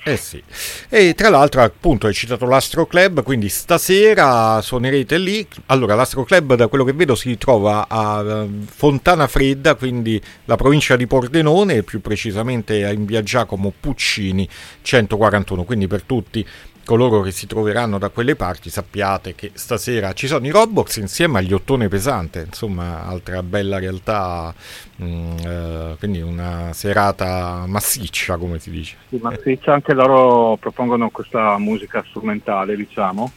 Eh 0.04 0.18
sì, 0.18 0.42
e 0.90 1.14
tra 1.14 1.30
l'altro 1.30 1.62
appunto 1.62 2.08
hai 2.08 2.14
citato 2.14 2.48
l'Astro 2.48 2.88
Club, 2.88 3.22
quindi 3.22 3.50
stasera 3.50 4.60
suonerete 4.60 5.20
lì. 5.20 5.48
Allora 5.68 5.94
l'Astro 5.94 6.24
Club 6.24 6.56
da 6.56 6.68
quello 6.68 6.84
che 6.84 6.94
vedo 6.94 7.14
si 7.14 7.38
trova 7.38 7.86
a 7.88 8.24
eh, 8.24 8.48
Fontana 8.66 9.28
Fredda, 9.28 9.76
quindi 9.76 10.20
la 10.46 10.56
provincia 10.56 10.96
di 10.96 11.06
Pordenone, 11.06 11.84
più 11.84 12.02
precisamente 12.02 12.80
in 12.80 13.06
via 13.06 13.22
Giacomo 13.22 13.72
Puccini 13.80 14.48
141, 14.82 15.64
quindi 15.66 15.86
per 15.86 16.02
tutti 16.02 16.44
coloro 16.84 17.22
che 17.22 17.32
si 17.32 17.48
troveranno 17.48 17.98
da 17.98 18.10
quelle 18.10 18.36
parti 18.36 18.70
sappiate 18.70 19.36
che 19.36 19.52
stasera 19.54 20.14
ci 20.14 20.28
sono 20.28 20.46
i 20.46 20.50
Roblox 20.50 20.98
insieme 20.98 21.40
agli 21.40 21.54
ottone 21.54 21.88
pesante, 21.88 22.44
insomma 22.48 23.06
altra 23.06 23.44
bella 23.44 23.80
realtà, 23.80 24.54
mh, 24.96 25.06
mm, 25.06 25.38
eh, 25.46 25.96
quindi 26.00 26.22
una 26.22 26.74
serata 26.74 27.66
massiccia 27.68 28.38
come 28.38 28.60
si 28.60 28.72
dice. 28.72 28.98
Sì, 29.10 29.20
massiccia, 29.22 29.74
anche 29.74 29.94
loro 29.94 30.58
propongono 30.58 31.10
questa 31.10 31.58
musica 31.58 32.04
strumentale 32.08 32.76
diciamo, 32.76 33.32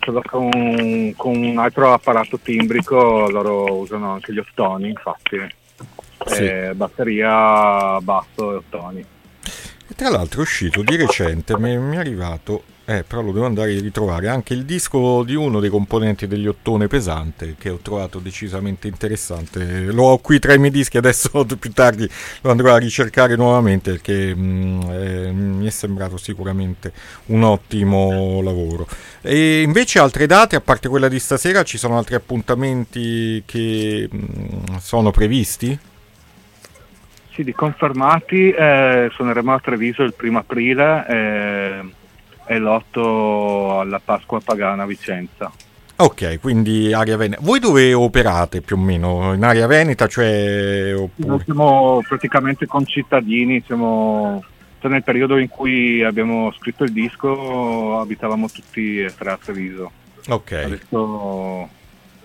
solo 0.00 0.22
con, 0.24 1.12
con 1.16 1.36
un 1.36 1.58
altro 1.58 1.92
apparato 1.92 2.38
timbrico 2.38 3.28
loro 3.28 3.78
usano 3.78 4.12
anche 4.12 4.32
gli 4.32 4.38
ottoni 4.38 4.88
infatti, 4.88 5.36
sì. 6.26 6.44
eh, 6.44 6.72
batteria, 6.74 8.00
basso 8.00 8.52
e 8.52 8.54
ottoni. 8.56 9.06
E 9.90 9.94
tra 9.94 10.10
l'altro 10.10 10.40
è 10.40 10.42
uscito 10.42 10.82
di 10.82 10.96
recente, 10.96 11.58
mi, 11.58 11.70
è 11.70 11.96
arrivato, 11.96 12.62
eh, 12.84 13.04
però 13.04 13.22
lo 13.22 13.32
devo 13.32 13.46
andare 13.46 13.74
a 13.74 13.80
ritrovare, 13.80 14.28
anche 14.28 14.52
il 14.52 14.66
disco 14.66 15.22
di 15.22 15.34
uno 15.34 15.60
dei 15.60 15.70
componenti 15.70 16.26
degli 16.26 16.46
Ottone 16.46 16.88
Pesante, 16.88 17.54
che 17.58 17.70
ho 17.70 17.78
trovato 17.80 18.18
decisamente 18.18 18.86
interessante. 18.86 19.90
Lo 19.90 20.02
ho 20.02 20.18
qui 20.18 20.38
tra 20.40 20.52
i 20.52 20.58
miei 20.58 20.70
dischi, 20.70 20.98
adesso 20.98 21.30
più 21.58 21.72
tardi 21.72 22.06
lo 22.42 22.50
andrò 22.50 22.74
a 22.74 22.76
ricercare 22.76 23.34
nuovamente 23.34 23.92
perché 23.92 24.34
mh, 24.34 24.40
mm, 24.40 24.80
eh, 24.90 25.32
mi 25.32 25.66
è 25.66 25.70
sembrato 25.70 26.18
sicuramente 26.18 26.92
un 27.28 27.44
ottimo 27.44 28.42
lavoro. 28.42 28.86
E 29.22 29.62
invece 29.62 30.00
altre 30.00 30.26
date, 30.26 30.54
a 30.54 30.60
parte 30.60 30.90
quella 30.90 31.08
di 31.08 31.18
stasera, 31.18 31.62
ci 31.62 31.78
sono 31.78 31.96
altri 31.96 32.14
appuntamenti 32.14 33.42
che 33.46 34.06
mh, 34.10 34.16
mm, 34.16 34.76
sono 34.80 35.10
previsti? 35.10 35.78
Sì, 37.38 37.44
di 37.44 37.52
confermati 37.52 38.50
eh, 38.50 39.10
suoneremo 39.12 39.54
a 39.54 39.60
Treviso 39.60 40.02
il 40.02 40.12
primo 40.12 40.40
aprile 40.40 41.06
eh, 41.08 41.84
e 42.46 42.58
l'8 42.58 43.78
alla 43.78 44.00
Pasqua 44.04 44.40
Pagana 44.40 44.82
a 44.82 44.86
Vicenza. 44.86 45.48
Ok, 45.94 46.40
quindi 46.40 46.92
area 46.92 47.16
veneta. 47.16 47.40
Voi 47.40 47.60
dove 47.60 47.94
operate 47.94 48.60
più 48.60 48.74
o 48.74 48.80
meno? 48.80 49.34
In 49.34 49.44
area 49.44 49.68
veneta, 49.68 50.08
cioè... 50.08 50.92
Oppure... 50.96 51.28
Noi 51.28 51.40
siamo 51.44 52.02
praticamente 52.08 52.66
concittadini, 52.66 53.62
siamo... 53.64 54.42
Cioè 54.80 54.90
nel 54.90 55.04
periodo 55.04 55.36
in 55.36 55.48
cui 55.48 56.02
abbiamo 56.02 56.52
scritto 56.58 56.82
il 56.82 56.90
disco 56.90 58.00
abitavamo 58.00 58.48
tutti 58.48 59.00
e 59.00 59.14
tre 59.16 59.30
a 59.30 59.38
Treviso. 59.40 59.92
Ok. 60.26 60.52
Adesso 60.64 61.68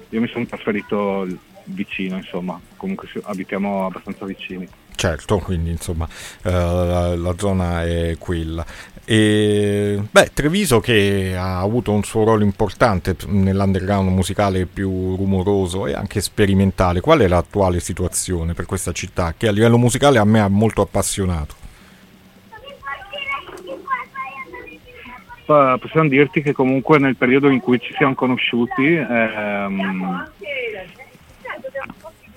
io 0.10 0.22
mi 0.22 0.28
sono 0.28 0.48
trasferito 0.48 1.28
vicino, 1.66 2.18
insomma, 2.18 2.60
comunque 2.78 3.08
abitiamo 3.26 3.86
abbastanza 3.86 4.26
vicini. 4.26 4.68
Certo, 4.96 5.40
quindi 5.40 5.72
insomma 5.72 6.08
uh, 6.44 6.50
la, 6.50 7.16
la, 7.16 7.34
zona 7.38 7.84
è 7.84 8.16
quella. 8.20 8.66
E, 9.06 10.02
beh, 10.10 10.32
Treviso 10.34 10.80
che 10.80 11.36
ha 11.38 11.60
avuto 11.60 11.92
un 11.92 12.04
suo 12.04 12.24
ruolo 12.24 12.44
importante 12.44 13.16
nell'underground 13.28 14.10
musicale 14.10 14.66
più 14.66 15.16
rumoroso 15.16 15.88
e 15.88 15.94
anche 15.94 16.22
sperimentale. 16.22 17.02
Qual 17.02 17.20
è 17.20 17.28
l'attuale 17.28 17.80
situazione 17.80 18.54
per 18.54 18.66
questa 18.66 18.92
città 18.94 19.34
che 19.36 19.48
a 19.48 19.52
livello 19.52 19.78
musicale 19.78 20.20
a 20.20 20.26
me 20.26 20.40
ha 20.40 20.48
molto 20.48 20.82
appassionato? 20.82 21.62
Possiamo 25.46 26.08
dirti 26.08 26.42
che 26.42 26.54
comunque 26.54 26.98
nel 27.00 27.18
periodo 27.18 27.50
in 27.50 27.60
cui 27.60 27.80
ci 27.80 27.94
siamo 27.98 28.16
conosciuti 28.16 28.96
ehm, 28.96 30.32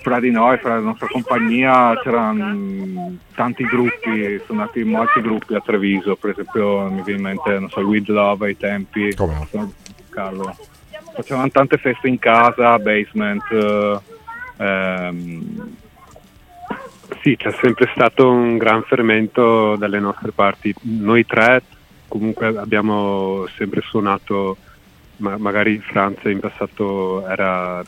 fra 0.07 0.21
di 0.21 0.31
noi, 0.31 0.57
fra 0.59 0.75
la 0.75 0.83
nostra 0.83 1.09
compagnia, 1.09 1.99
c'erano 2.01 3.17
tanti 3.35 3.65
gruppi, 3.65 4.41
sono 4.47 4.61
nati 4.61 4.85
molti 4.85 5.21
gruppi 5.21 5.57
a 5.57 5.61
Treviso, 5.61 6.15
per 6.15 6.31
esempio 6.31 6.89
mi 6.89 7.03
viene 7.03 7.19
in 7.19 7.23
mente, 7.25 7.59
non 7.59 7.69
so, 7.69 7.81
With 7.81 8.07
Love 8.07 8.47
ai 8.47 8.57
tempi, 8.57 9.13
Come? 9.17 9.49
Carlo. 10.09 10.57
Facevano 11.13 11.51
tante 11.51 11.77
feste 11.79 12.07
in 12.07 12.21
casa, 12.21 12.79
basement. 12.79 13.43
Ehm, 14.59 15.77
sì, 17.23 17.37
c'è 17.37 17.51
sempre 17.61 17.91
stato 17.93 18.31
un 18.31 18.59
gran 18.59 18.85
fermento 18.85 19.75
dalle 19.75 19.99
nostre 19.99 20.31
parti. 20.31 20.73
Noi 20.83 21.27
tre 21.27 21.65
comunque 22.07 22.47
abbiamo 22.47 23.45
sempre 23.57 23.81
suonato 23.81 24.57
ma 25.19 25.37
magari 25.39 25.79
Francia 25.79 26.29
in 26.29 26.41
passato 26.41 27.25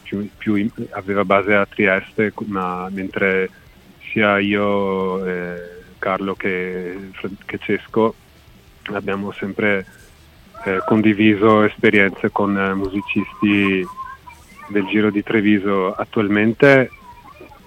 più, 0.02 0.28
più, 0.36 0.70
aveva 0.90 1.24
base 1.24 1.54
a 1.54 1.66
Trieste, 1.66 2.32
ma 2.46 2.88
mentre 2.90 3.50
sia 4.10 4.38
io, 4.38 5.24
eh, 5.26 5.76
Carlo 5.98 6.34
che, 6.34 7.10
che, 7.44 7.58
Cesco 7.58 8.14
abbiamo 8.92 9.32
sempre 9.32 9.84
eh, 10.64 10.80
condiviso 10.86 11.64
esperienze 11.64 12.30
con 12.30 12.56
eh, 12.56 12.74
musicisti 12.74 13.86
del 14.68 14.86
Giro 14.86 15.10
di 15.10 15.22
Treviso. 15.22 15.92
Attualmente 15.94 16.90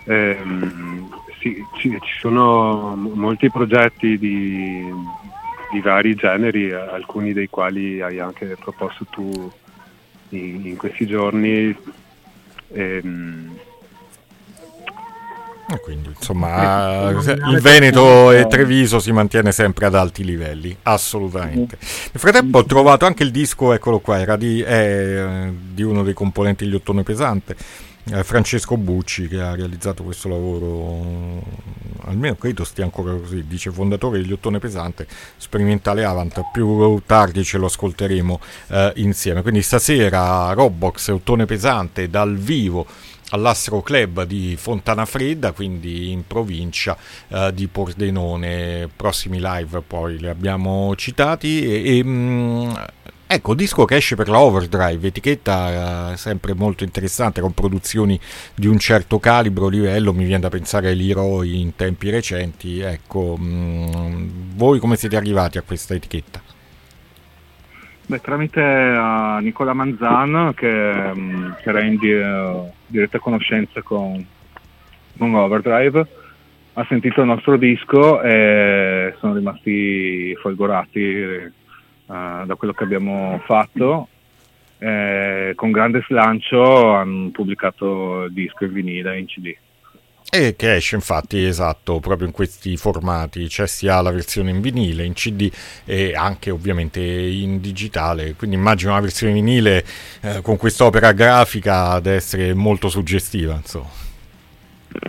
ehm, 0.05 1.09
sì, 1.39 1.63
ci, 1.77 1.97
ci, 2.01 2.19
sono 2.19 2.95
molti 2.95 3.49
progetti 3.49 4.17
di, 4.17 4.83
di 5.71 5.79
vari 5.79 6.15
generi, 6.15 6.71
alcuni 6.71 7.33
dei 7.33 7.49
quali 7.49 8.01
hai 8.01 8.19
anche 8.19 8.55
proposto 8.59 9.05
tu 9.09 9.51
in, 10.29 10.65
in 10.65 10.77
questi 10.77 11.05
giorni. 11.05 11.75
Ehm, 12.73 13.57
quindi 15.81 16.09
insomma 16.09 17.09
il 17.11 17.59
Veneto 17.61 18.31
e 18.31 18.45
Treviso 18.47 18.99
si 18.99 19.13
mantiene 19.13 19.53
sempre 19.53 19.85
ad 19.85 19.95
alti 19.95 20.25
livelli, 20.25 20.75
assolutamente. 20.83 21.77
Nel 21.79 22.19
frattempo 22.19 22.59
ho 22.59 22.65
trovato 22.65 23.05
anche 23.05 23.23
il 23.23 23.31
disco, 23.31 23.71
eccolo 23.71 23.99
qua, 23.99 24.19
era 24.19 24.35
di, 24.35 24.61
è, 24.61 25.49
di 25.49 25.81
uno 25.81 26.03
dei 26.03 26.13
componenti 26.13 26.67
di 26.67 26.75
Ottone 26.75 27.03
Pesante 27.03 27.55
eh, 27.55 27.90
Francesco 28.23 28.77
Bucci 28.77 29.27
che 29.27 29.39
ha 29.39 29.53
realizzato 29.55 30.03
questo 30.03 30.27
lavoro, 30.27 31.41
almeno 32.05 32.35
credo 32.35 32.63
stia 32.63 32.83
ancora 32.83 33.13
così, 33.13 33.45
dice 33.47 33.71
fondatore 33.71 34.19
degli 34.19 34.31
Ottone 34.31 34.59
Pesante, 34.59 35.07
sperimentale 35.37 36.03
Avant, 36.03 36.49
più 36.51 36.99
tardi 37.05 37.43
ce 37.43 37.57
lo 37.57 37.67
ascolteremo 37.67 38.39
eh, 38.67 38.93
insieme. 38.95 39.41
Quindi 39.41 39.61
stasera 39.61 40.51
Robbox 40.53 41.09
Ottone 41.09 41.45
Pesante 41.45 42.09
dal 42.09 42.35
vivo 42.35 42.85
all'Astro 43.31 43.81
Club 43.81 44.23
di 44.23 44.55
Fontana 44.57 45.05
Fredda, 45.05 45.51
quindi 45.51 46.11
in 46.11 46.25
provincia 46.25 46.97
eh, 47.27 47.51
di 47.53 47.67
Pordenone. 47.67 48.89
Prossimi 48.95 49.39
live 49.39 49.81
poi 49.81 50.17
li 50.17 50.27
abbiamo 50.27 50.95
citati 50.95 51.63
e, 51.63 51.97
e 51.97 52.03
mh, 52.03 52.09
mm, 52.09 52.71
Ecco, 53.33 53.55
disco 53.55 53.85
che 53.85 53.95
esce 53.95 54.17
per 54.17 54.27
la 54.27 54.41
Overdrive, 54.41 55.07
etichetta 55.07 56.11
eh, 56.11 56.17
sempre 56.17 56.53
molto 56.53 56.83
interessante 56.83 57.39
con 57.39 57.53
produzioni 57.53 58.19
di 58.53 58.67
un 58.67 58.77
certo 58.77 59.19
calibro, 59.19 59.69
livello, 59.69 60.11
mi 60.11 60.25
viene 60.25 60.41
da 60.41 60.49
pensare 60.49 60.89
ai 60.89 60.97
Leroy 60.97 61.61
in 61.61 61.73
tempi 61.77 62.09
recenti. 62.09 62.81
Ecco, 62.81 63.37
mh, 63.37 63.89
mm, 63.95 64.29
voi 64.57 64.79
come 64.79 64.97
siete 64.97 65.15
arrivati 65.15 65.57
a 65.57 65.61
questa 65.61 65.93
etichetta? 65.93 66.41
Beh, 68.07 68.19
tramite 68.19 68.59
uh, 68.59 69.37
Nicola 69.41 69.71
Manzan 69.71 70.51
che, 70.53 70.67
um, 70.67 71.55
che 71.55 71.69
era 71.69 71.83
in 71.83 71.95
di, 71.95 72.11
uh, 72.11 72.69
diretta 72.85 73.19
conoscenza 73.19 73.81
con, 73.81 74.25
con 75.17 75.33
Overdrive 75.35 76.05
ha 76.73 76.85
sentito 76.89 77.21
il 77.21 77.27
nostro 77.27 77.55
disco 77.55 78.21
e 78.21 79.15
sono 79.19 79.35
rimasti 79.35 80.35
folgorati 80.35 81.59
uh, 82.11 82.45
da 82.45 82.55
quello 82.55 82.73
che 82.73 82.83
abbiamo 82.83 83.41
fatto. 83.45 84.07
Eh, 84.77 85.53
con 85.55 85.69
grande 85.69 86.03
slancio 86.07 86.93
hanno 86.93 87.29
pubblicato 87.29 88.23
il 88.23 88.33
disco 88.33 88.65
in 88.65 88.73
vinile 88.73 89.19
in 89.19 89.27
CD. 89.27 89.55
E 90.33 90.55
che 90.55 90.75
esce 90.75 90.95
infatti 90.95 91.43
esatto 91.43 91.99
proprio 91.99 92.25
in 92.25 92.33
questi 92.33 92.77
formati, 92.77 93.47
c'è 93.47 93.67
sia 93.67 94.01
la 94.01 94.11
versione 94.11 94.49
in 94.49 94.61
vinile, 94.61 95.03
in 95.03 95.13
CD 95.13 95.51
e 95.83 96.13
anche 96.15 96.49
ovviamente 96.49 97.01
in 97.01 97.59
digitale, 97.59 98.33
quindi 98.35 98.55
immagino 98.55 98.91
una 98.91 99.01
versione 99.01 99.33
vinile 99.33 99.85
eh, 100.21 100.41
con 100.41 100.55
quest'opera 100.57 101.11
grafica 101.11 101.89
ad 101.89 102.05
essere 102.05 102.53
molto 102.53 102.87
suggestiva. 102.87 103.55
Insomma. 103.55 103.89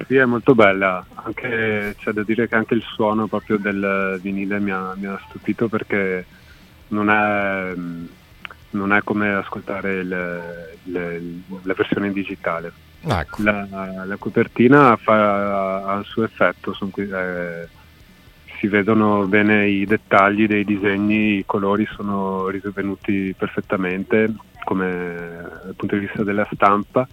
Sì, 0.06 0.16
è 0.16 0.24
molto 0.24 0.54
bella, 0.54 1.04
anche, 1.14 1.94
c'è 1.98 2.10
da 2.10 2.22
dire 2.24 2.48
che 2.48 2.54
anche 2.56 2.74
il 2.74 2.82
suono 2.82 3.26
proprio 3.26 3.58
del 3.58 4.18
vinile 4.20 4.60
mi 4.60 4.70
ha, 4.70 4.94
mi 4.96 5.06
ha 5.06 5.20
stupito 5.28 5.68
perché 5.68 6.24
non 6.92 7.11
è, 7.11 7.74
non 8.70 8.92
è 8.92 9.02
come 9.02 9.33
ascoltare 9.33 10.02
le, 10.02 10.76
le, 10.85 11.22
la 11.62 11.74
versione 11.74 12.12
digitale. 12.12 12.72
Ecco. 13.05 13.42
La, 13.42 13.66
la, 14.05 14.16
copertina 14.16 14.96
fa, 14.96 15.85
ha 15.85 15.98
il 15.98 16.05
suo 16.05 16.22
effetto, 16.22 16.76
qui, 16.90 17.09
eh, 17.09 17.66
si 18.59 18.68
vedono 18.68 19.24
bene 19.26 19.66
i 19.66 19.85
dettagli 19.85 20.46
dei 20.46 20.64
disegni, 20.64 21.38
i 21.38 21.44
colori 21.44 21.85
sono 21.96 22.48
rivenuti 22.48 23.35
perfettamente 23.37 24.33
come 24.64 25.48
dal 25.64 25.74
punto 25.76 25.96
di 25.96 26.07
vista 26.07 26.22
della 26.22 26.46
stampa. 26.52 27.07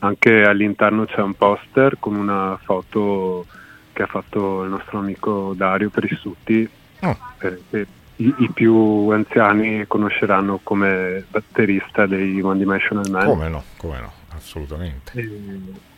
Anche 0.00 0.42
all'interno 0.42 1.04
c'è 1.04 1.20
un 1.20 1.34
poster 1.34 1.96
con 2.00 2.16
una 2.16 2.58
foto 2.60 3.46
che 3.92 4.02
ha 4.02 4.06
fatto 4.06 4.64
il 4.64 4.70
nostro 4.70 4.98
amico 4.98 5.52
Dario 5.54 5.90
Perissutti, 5.90 6.68
oh. 7.02 7.16
eh, 7.38 7.86
i, 8.20 8.34
i, 8.38 8.50
più 8.52 9.08
anziani 9.10 9.84
conosceranno 9.86 10.60
come 10.62 11.24
batterista 11.28 12.06
dei 12.06 12.40
One 12.40 12.58
Dimensional 12.58 13.10
Man. 13.10 13.26
Come 13.26 13.48
no, 13.48 13.62
come 13.76 14.00
no, 14.00 14.12
assolutamente. 14.34 15.12
E... 15.14 15.88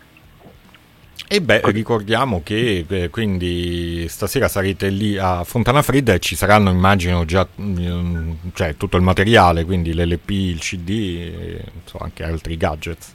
E 1.29 1.41
beh, 1.41 1.63
ricordiamo 1.71 2.43
che 2.45 2.85
eh, 2.87 3.09
quindi 3.09 4.07
stasera 4.07 4.49
sarete 4.49 4.91
lì 4.91 5.17
a 5.17 5.45
Fontana 5.45 5.81
Fredda 5.81 6.13
e 6.13 6.19
ci 6.19 6.37
saranno, 6.37 6.71
immagino, 6.71 7.25
già 7.25 7.49
mm, 7.59 8.33
cioè, 8.53 8.77
tutto 8.77 8.99
il 8.99 9.03
materiale, 9.03 9.65
quindi 9.65 9.95
l'LP, 9.95 10.29
il 10.29 10.59
CD 10.59 10.91
e 10.91 11.65
so, 11.87 11.97
anche 12.03 12.23
altri 12.23 12.59
gadgets. 12.59 13.15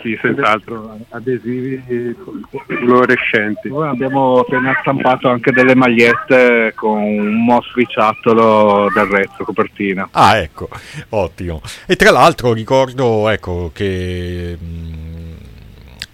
Sì, 0.00 0.16
senz'altro, 0.20 0.98
adesivi 1.10 2.14
fluorescenti. 2.66 3.68
Noi 3.68 3.88
abbiamo 3.88 4.38
appena 4.40 4.76
stampato 4.80 5.28
anche 5.28 5.52
delle 5.52 5.74
magliette 5.74 6.72
con 6.74 7.02
un 7.02 7.44
mostriciattolo 7.44 8.88
del 8.94 9.06
retro 9.06 9.44
copertina. 9.44 10.08
Ah, 10.12 10.38
ecco, 10.38 10.68
ottimo. 11.10 11.62
E 11.86 11.96
tra 11.96 12.10
l'altro 12.10 12.52
ricordo 12.52 13.28
ecco, 13.28 13.70
che 13.74 14.56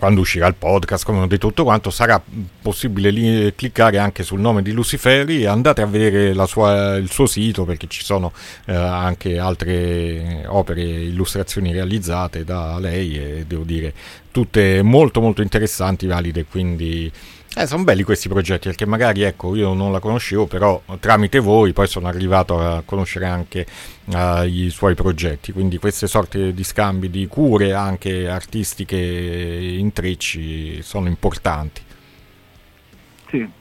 quando 0.02 0.22
uscirà 0.22 0.48
il 0.48 0.56
podcast, 0.56 1.04
come 1.04 1.20
ho 1.20 1.26
detto 1.26 1.46
tutto 1.46 1.62
quanto, 1.62 1.90
sarà 1.90 2.20
possibile 2.60 3.10
lì 3.10 3.54
cliccare 3.54 3.98
anche 3.98 4.24
sul 4.24 4.40
nome 4.40 4.60
di 4.60 4.72
Luciferi 4.72 5.42
e 5.42 5.46
andate 5.46 5.80
a 5.80 5.86
vedere 5.86 6.34
sua, 6.48 6.96
il 6.96 7.08
suo 7.08 7.26
sito 7.26 7.64
perché 7.64 7.86
ci 7.86 8.02
sono 8.02 8.32
eh, 8.64 8.74
anche 8.74 9.38
altre 9.38 10.42
opere, 10.48 10.82
illustrazioni 10.82 11.70
realizzate 11.70 12.42
da 12.42 12.80
lei 12.80 13.16
e 13.16 13.44
devo 13.46 13.62
dire 13.62 13.94
tutte 14.32 14.82
molto 14.82 15.20
molto 15.20 15.40
interessanti, 15.40 16.06
valide, 16.06 16.46
quindi 16.46 17.08
eh, 17.54 17.66
sono 17.66 17.84
belli 17.84 18.02
questi 18.02 18.28
progetti 18.28 18.68
perché 18.68 18.86
magari 18.86 19.22
ecco 19.22 19.54
io 19.54 19.74
non 19.74 19.92
la 19.92 20.00
conoscevo 20.00 20.46
però 20.46 20.82
tramite 21.00 21.38
voi 21.38 21.72
poi 21.72 21.86
sono 21.86 22.08
arrivato 22.08 22.58
a 22.58 22.82
conoscere 22.84 23.26
anche 23.26 23.66
uh, 24.06 24.42
i 24.44 24.70
suoi 24.70 24.94
progetti 24.94 25.52
quindi 25.52 25.76
queste 25.78 26.06
sorte 26.06 26.54
di 26.54 26.64
scambi 26.64 27.10
di 27.10 27.26
cure 27.26 27.74
anche 27.74 28.28
artistiche 28.28 28.96
intrecci 28.96 30.80
sono 30.82 31.08
importanti 31.08 31.82
sì 33.28 33.60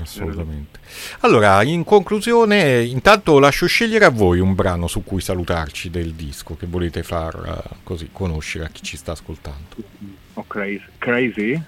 Assolutamente. 0.00 0.78
Allora, 1.22 1.62
in 1.64 1.82
conclusione, 1.82 2.84
intanto 2.84 3.40
lascio 3.40 3.66
scegliere 3.66 4.04
a 4.04 4.10
voi 4.10 4.38
un 4.38 4.54
brano 4.54 4.86
su 4.86 5.02
cui 5.02 5.20
salutarci 5.20 5.90
del 5.90 6.12
disco 6.12 6.56
che 6.56 6.66
volete 6.66 7.02
far 7.02 7.34
uh, 7.34 7.76
così 7.82 8.10
conoscere 8.12 8.66
a 8.66 8.68
chi 8.68 8.82
ci 8.82 8.96
sta 8.96 9.10
ascoltando. 9.10 9.74
Oh, 10.34 10.44
crazy. 10.46 10.84
crazy. 10.98 11.62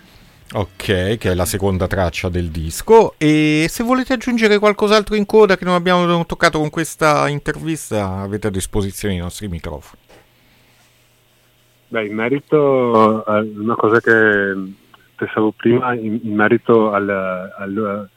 Ok, 0.52 1.16
che 1.16 1.30
è 1.30 1.34
la 1.34 1.44
seconda 1.44 1.86
traccia 1.86 2.28
del 2.28 2.48
disco. 2.48 3.14
E 3.18 3.66
se 3.68 3.84
volete 3.84 4.14
aggiungere 4.14 4.58
qualcos'altro 4.58 5.14
in 5.14 5.24
coda 5.24 5.56
che 5.56 5.64
non 5.64 5.74
abbiamo 5.74 6.26
toccato 6.26 6.58
con 6.58 6.70
questa 6.70 7.28
intervista, 7.28 8.16
avete 8.16 8.48
a 8.48 8.50
disposizione 8.50 9.14
i 9.14 9.18
nostri 9.18 9.46
microfoni. 9.46 10.02
Beh, 11.86 12.04
in 12.06 12.14
merito 12.14 13.22
a 13.22 13.38
una 13.38 13.76
cosa 13.76 14.00
che 14.00 14.54
pensavo 15.14 15.52
prima, 15.52 15.94
in, 15.94 16.18
merito 16.34 16.90
all'origine 16.92 18.10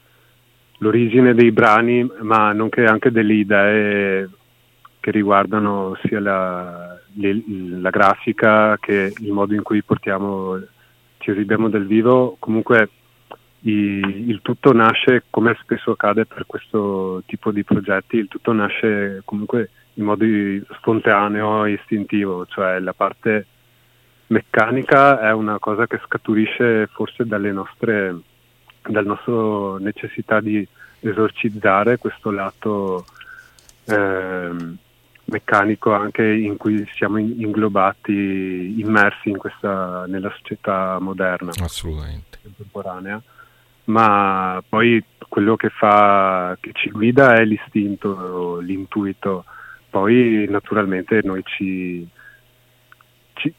dei 1.36 1.52
brani, 1.52 2.10
ma 2.22 2.52
nonché 2.52 2.86
anche 2.86 3.12
delle 3.12 3.34
idee 3.34 4.30
che 5.00 5.12
riguardano 5.12 5.96
sia 6.04 6.20
la, 6.20 6.98
la 7.14 7.90
grafica 7.92 8.76
che 8.80 9.14
il 9.20 9.32
modo 9.32 9.54
in 9.54 9.62
cui 9.62 9.84
portiamo 9.84 10.60
ci 11.24 11.32
esibiamo 11.32 11.70
dal 11.70 11.86
vivo, 11.86 12.36
comunque 12.38 12.90
i, 13.62 13.72
il 14.28 14.42
tutto 14.42 14.74
nasce, 14.74 15.24
come 15.30 15.58
spesso 15.62 15.92
accade 15.92 16.26
per 16.26 16.46
questo 16.46 17.24
tipo 17.26 17.52
di 17.52 17.64
progetti, 17.64 18.18
il 18.18 18.28
tutto 18.28 18.52
nasce 18.52 19.22
comunque 19.24 19.70
in 19.94 20.04
modo 20.04 20.26
spontaneo 20.78 21.64
e 21.64 21.72
istintivo, 21.72 22.46
cioè 22.48 22.80
la 22.80 22.94
parte 22.94 23.46
meccanica 24.28 25.22
è 25.22 25.32
una 25.32 25.60
cosa 25.60 25.88
che 25.88 26.02
scaturisce 26.04 26.88
forse 26.88 27.26
dalle 27.26 27.54
nostre, 27.54 28.20
dalla 28.82 29.16
nostra 29.16 29.80
necessità 29.80 30.42
di 30.42 30.68
esorcizzare 31.00 31.98
questo 31.98 32.32
lato 32.32 33.06
eh, 33.86 34.52
meccanico 35.34 35.94
anche 35.94 36.24
in 36.24 36.58
cui 36.58 36.88
siamo 36.96 37.18
inglobati, 37.18 38.80
immersi 38.80 39.30
in 39.30 39.38
questa, 39.38 40.06
nella 40.08 40.32
società 40.38 41.00
moderna. 41.00 41.52
Assolutamente. 41.60 42.38
Contemporanea. 42.42 43.22
Ma 43.86 44.64
poi 44.68 45.04
quello 45.28 45.56
che, 45.56 45.70
fa, 45.70 46.56
che 46.62 46.72
ci 46.74 46.90
guida 46.90 47.34
è 47.36 47.44
l'istinto, 47.44 48.60
l'intuito. 48.60 49.46
Poi 49.90 50.48
naturalmente 50.50 51.20
noi 51.24 51.42
ci, 51.44 52.08
ci, 53.34 53.54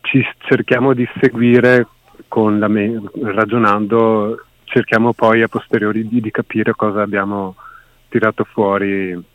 ci 0.00 0.26
cerchiamo 0.38 0.94
di 0.94 1.06
seguire 1.20 1.86
con 2.28 2.58
la 2.58 2.68
me- 2.68 3.00
ragionando, 3.22 4.44
cerchiamo 4.64 5.12
poi 5.12 5.42
a 5.42 5.48
posteriori 5.48 6.08
di, 6.08 6.20
di 6.20 6.30
capire 6.30 6.72
cosa 6.72 7.02
abbiamo 7.02 7.54
tirato 8.08 8.44
fuori 8.44 9.30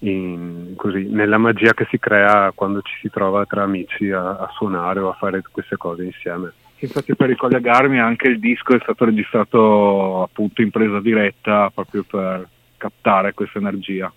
in, 0.00 0.74
così, 0.76 1.08
nella 1.08 1.38
magia 1.38 1.74
che 1.74 1.86
si 1.90 1.98
crea 1.98 2.52
quando 2.54 2.82
ci 2.82 2.94
si 3.00 3.10
trova 3.10 3.44
tra 3.46 3.62
amici 3.62 4.10
a, 4.10 4.36
a, 4.36 4.50
suonare 4.52 5.00
o 5.00 5.10
a 5.10 5.14
fare 5.14 5.42
queste 5.50 5.76
cose 5.76 6.04
insieme. 6.04 6.52
Infatti 6.80 7.16
per 7.16 7.28
ricollegarmi 7.28 7.98
anche 7.98 8.28
il 8.28 8.38
disco 8.38 8.76
è 8.76 8.78
stato 8.80 9.04
registrato 9.04 10.22
appunto 10.22 10.62
in 10.62 10.70
presa 10.70 11.00
diretta 11.00 11.70
proprio 11.74 12.04
per 12.04 12.48
captare 12.76 13.34
questa 13.34 13.58
energia. 13.58 14.12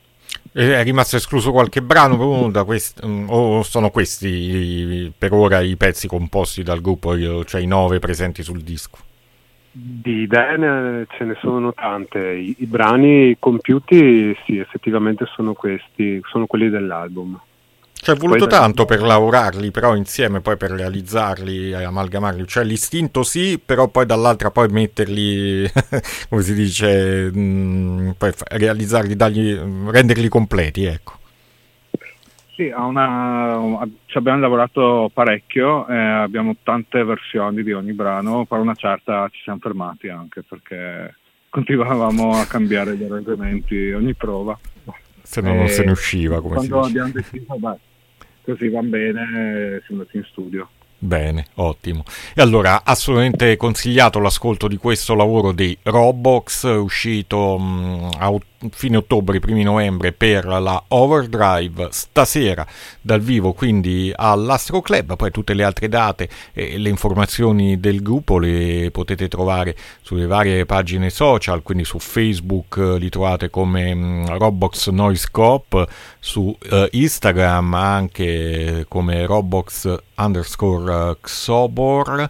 È 0.53 0.83
rimasto 0.83 1.15
escluso 1.15 1.51
qualche 1.51 1.81
brano 1.81 2.49
da 2.51 2.63
questi, 2.63 3.01
o 3.03 3.63
sono 3.63 3.89
questi 3.89 5.11
per 5.17 5.33
ora 5.33 5.61
i 5.61 5.75
pezzi 5.75 6.07
composti 6.07 6.61
dal 6.61 6.81
gruppo, 6.81 7.43
cioè 7.45 7.61
i 7.61 7.67
nove 7.67 7.99
presenti 7.99 8.43
sul 8.43 8.61
disco? 8.61 8.97
Di 9.73 10.23
idee 10.23 11.07
ce 11.17 11.23
ne 11.23 11.37
sono 11.39 11.73
tante, 11.73 12.19
I, 12.19 12.55
i, 12.59 12.65
brani 12.65 13.37
compiuti 13.39 14.35
sì, 14.45 14.57
effettivamente 14.57 15.25
sono 15.33 15.53
questi, 15.53 16.19
sono 16.29 16.45
quelli 16.45 16.69
dell'album. 16.69 17.39
Ci 17.93 18.11
è 18.11 18.15
voluto 18.15 18.47
tanto 18.47 18.85
per 18.85 19.01
lavorarli, 19.01 19.71
però 19.71 19.95
insieme 19.95 20.41
poi 20.41 20.57
per 20.57 20.71
realizzarli 20.71 21.71
e 21.71 21.83
amalgamarli, 21.83 22.47
cioè 22.47 22.63
l'istinto 22.63 23.21
sì, 23.23 23.61
però 23.63 23.87
poi 23.87 24.05
dall'altra 24.05 24.49
poi 24.49 24.67
metterli, 24.69 25.69
come 26.27 26.41
si 26.41 26.53
dice, 26.53 27.31
mh, 27.31 27.39
mm, 27.39 28.09
poi 28.17 28.33
realizzarli, 28.49 29.15
dargli, 29.15 29.57
renderli 29.87 30.27
completi, 30.27 30.83
ecco. 30.83 31.19
Sì, 32.61 32.71
una, 32.75 33.89
ci 34.05 34.17
abbiamo 34.19 34.39
lavorato 34.39 35.09
parecchio, 35.11 35.87
eh, 35.87 35.97
abbiamo 35.97 36.57
tante 36.61 37.03
versioni 37.03 37.63
di 37.63 37.71
ogni 37.71 37.93
brano, 37.93 38.45
per 38.45 38.59
una 38.59 38.75
certa 38.75 39.27
ci 39.31 39.41
siamo 39.41 39.57
fermati 39.59 40.09
anche 40.09 40.43
perché 40.43 41.15
continuavamo 41.49 42.33
a 42.33 42.45
cambiare 42.45 42.95
gli 42.95 43.03
arrangiamenti 43.03 43.91
ogni 43.93 44.13
prova. 44.13 44.55
Se 45.23 45.41
no 45.41 45.55
non 45.55 45.69
se 45.69 45.83
ne 45.83 45.89
usciva, 45.89 46.39
come. 46.39 46.53
Quando 46.53 46.81
abbiamo 46.81 47.09
deciso, 47.11 47.55
beh, 47.57 47.77
così 48.43 48.69
va 48.69 48.81
bene, 48.81 49.81
siamo 49.87 50.01
andati 50.01 50.17
in 50.17 50.23
studio. 50.25 50.69
Bene, 50.99 51.47
ottimo. 51.55 52.03
E 52.35 52.43
allora, 52.43 52.83
assolutamente 52.83 53.57
consigliato 53.57 54.19
l'ascolto 54.19 54.67
di 54.67 54.77
questo 54.77 55.15
lavoro 55.15 55.51
dei 55.51 55.75
Robox, 55.81 56.65
uscito 56.79 57.57
mh, 57.57 58.17
a 58.19 58.29
fine 58.69 58.97
ottobre, 58.97 59.39
primi 59.39 59.63
novembre 59.63 60.11
per 60.11 60.45
la 60.45 60.83
Overdrive, 60.89 61.87
stasera 61.91 62.65
dal 63.01 63.19
vivo 63.19 63.53
quindi 63.53 64.11
all'Astro 64.15 64.81
Club, 64.81 65.15
poi 65.15 65.31
tutte 65.31 65.53
le 65.53 65.63
altre 65.63 65.89
date 65.89 66.29
e 66.53 66.77
le 66.77 66.89
informazioni 66.89 67.79
del 67.79 68.01
gruppo 68.01 68.37
le 68.37 68.89
potete 68.91 69.27
trovare 69.27 69.75
sulle 70.01 70.27
varie 70.27 70.65
pagine 70.65 71.09
social, 71.09 71.63
quindi 71.63 71.83
su 71.83 71.99
Facebook 71.99 72.77
li 72.97 73.09
trovate 73.09 73.49
come 73.49 73.93
mh, 73.93 74.37
Robox 74.37 74.89
Noise 74.89 75.27
Cop, 75.31 75.87
su 76.19 76.41
uh, 76.41 76.85
Instagram 76.91 77.73
anche 77.73 78.85
come 78.87 79.25
Robox 79.25 79.97
underscore 80.15 81.17
Xobor 81.19 82.29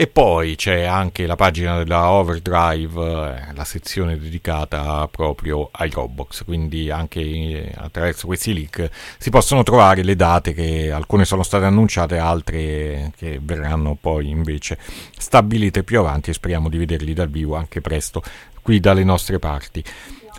e 0.00 0.06
poi 0.06 0.54
c'è 0.54 0.84
anche 0.84 1.26
la 1.26 1.34
pagina 1.34 1.76
della 1.76 2.12
Overdrive, 2.12 3.02
eh, 3.02 3.52
la 3.52 3.64
sezione 3.64 4.16
dedicata 4.16 5.08
proprio 5.08 5.70
ai 5.72 5.90
Roblox, 5.90 6.44
quindi 6.44 6.88
anche 6.88 7.18
eh, 7.18 7.72
attraverso 7.74 8.28
questi 8.28 8.54
link 8.54 8.88
si 9.18 9.28
possono 9.30 9.64
trovare 9.64 10.04
le 10.04 10.14
date 10.14 10.54
che 10.54 10.92
alcune 10.92 11.24
sono 11.24 11.42
state 11.42 11.64
annunciate, 11.64 12.16
altre 12.16 13.10
che 13.16 13.40
verranno 13.42 13.96
poi 14.00 14.28
invece 14.30 14.78
stabilite 15.18 15.82
più 15.82 15.98
avanti 15.98 16.30
e 16.30 16.34
speriamo 16.34 16.68
di 16.68 16.78
vederli 16.78 17.12
dal 17.12 17.28
vivo 17.28 17.56
anche 17.56 17.80
presto 17.80 18.22
qui 18.62 18.78
dalle 18.78 19.02
nostre 19.02 19.40
parti. 19.40 19.82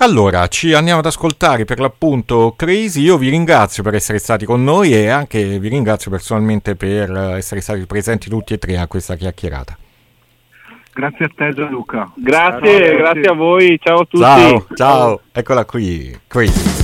Allora, 0.01 0.47
ci 0.47 0.73
andiamo 0.73 0.99
ad 0.99 1.05
ascoltare 1.05 1.65
per 1.65 1.79
l'appunto 1.79 2.53
Crazy. 2.55 3.01
Io 3.01 3.17
vi 3.17 3.27
ringrazio 3.27 3.83
per 3.83 3.95
essere 3.95 4.17
stati 4.17 4.45
con 4.45 4.63
noi 4.63 4.93
e 4.93 5.09
anche 5.09 5.59
vi 5.59 5.67
ringrazio 5.67 6.09
personalmente 6.09 6.75
per 6.75 7.11
essere 7.35 7.59
stati 7.59 7.85
presenti 7.85 8.29
tutti 8.29 8.53
e 8.53 8.57
tre 8.57 8.77
a 8.77 8.87
questa 8.87 9.15
chiacchierata. 9.15 9.77
Grazie 10.93 11.25
a 11.25 11.29
te 11.35 11.53
Gianluca. 11.53 12.09
Grazie, 12.15 12.95
grazie 12.95 13.29
a 13.29 13.33
voi. 13.33 13.77
Ciao 13.81 13.99
a 13.99 14.05
tutti. 14.05 14.23
Ciao, 14.23 14.67
ciao. 14.73 15.21
Eccola 15.33 15.65
qui, 15.65 16.17
Crazy. 16.27 16.78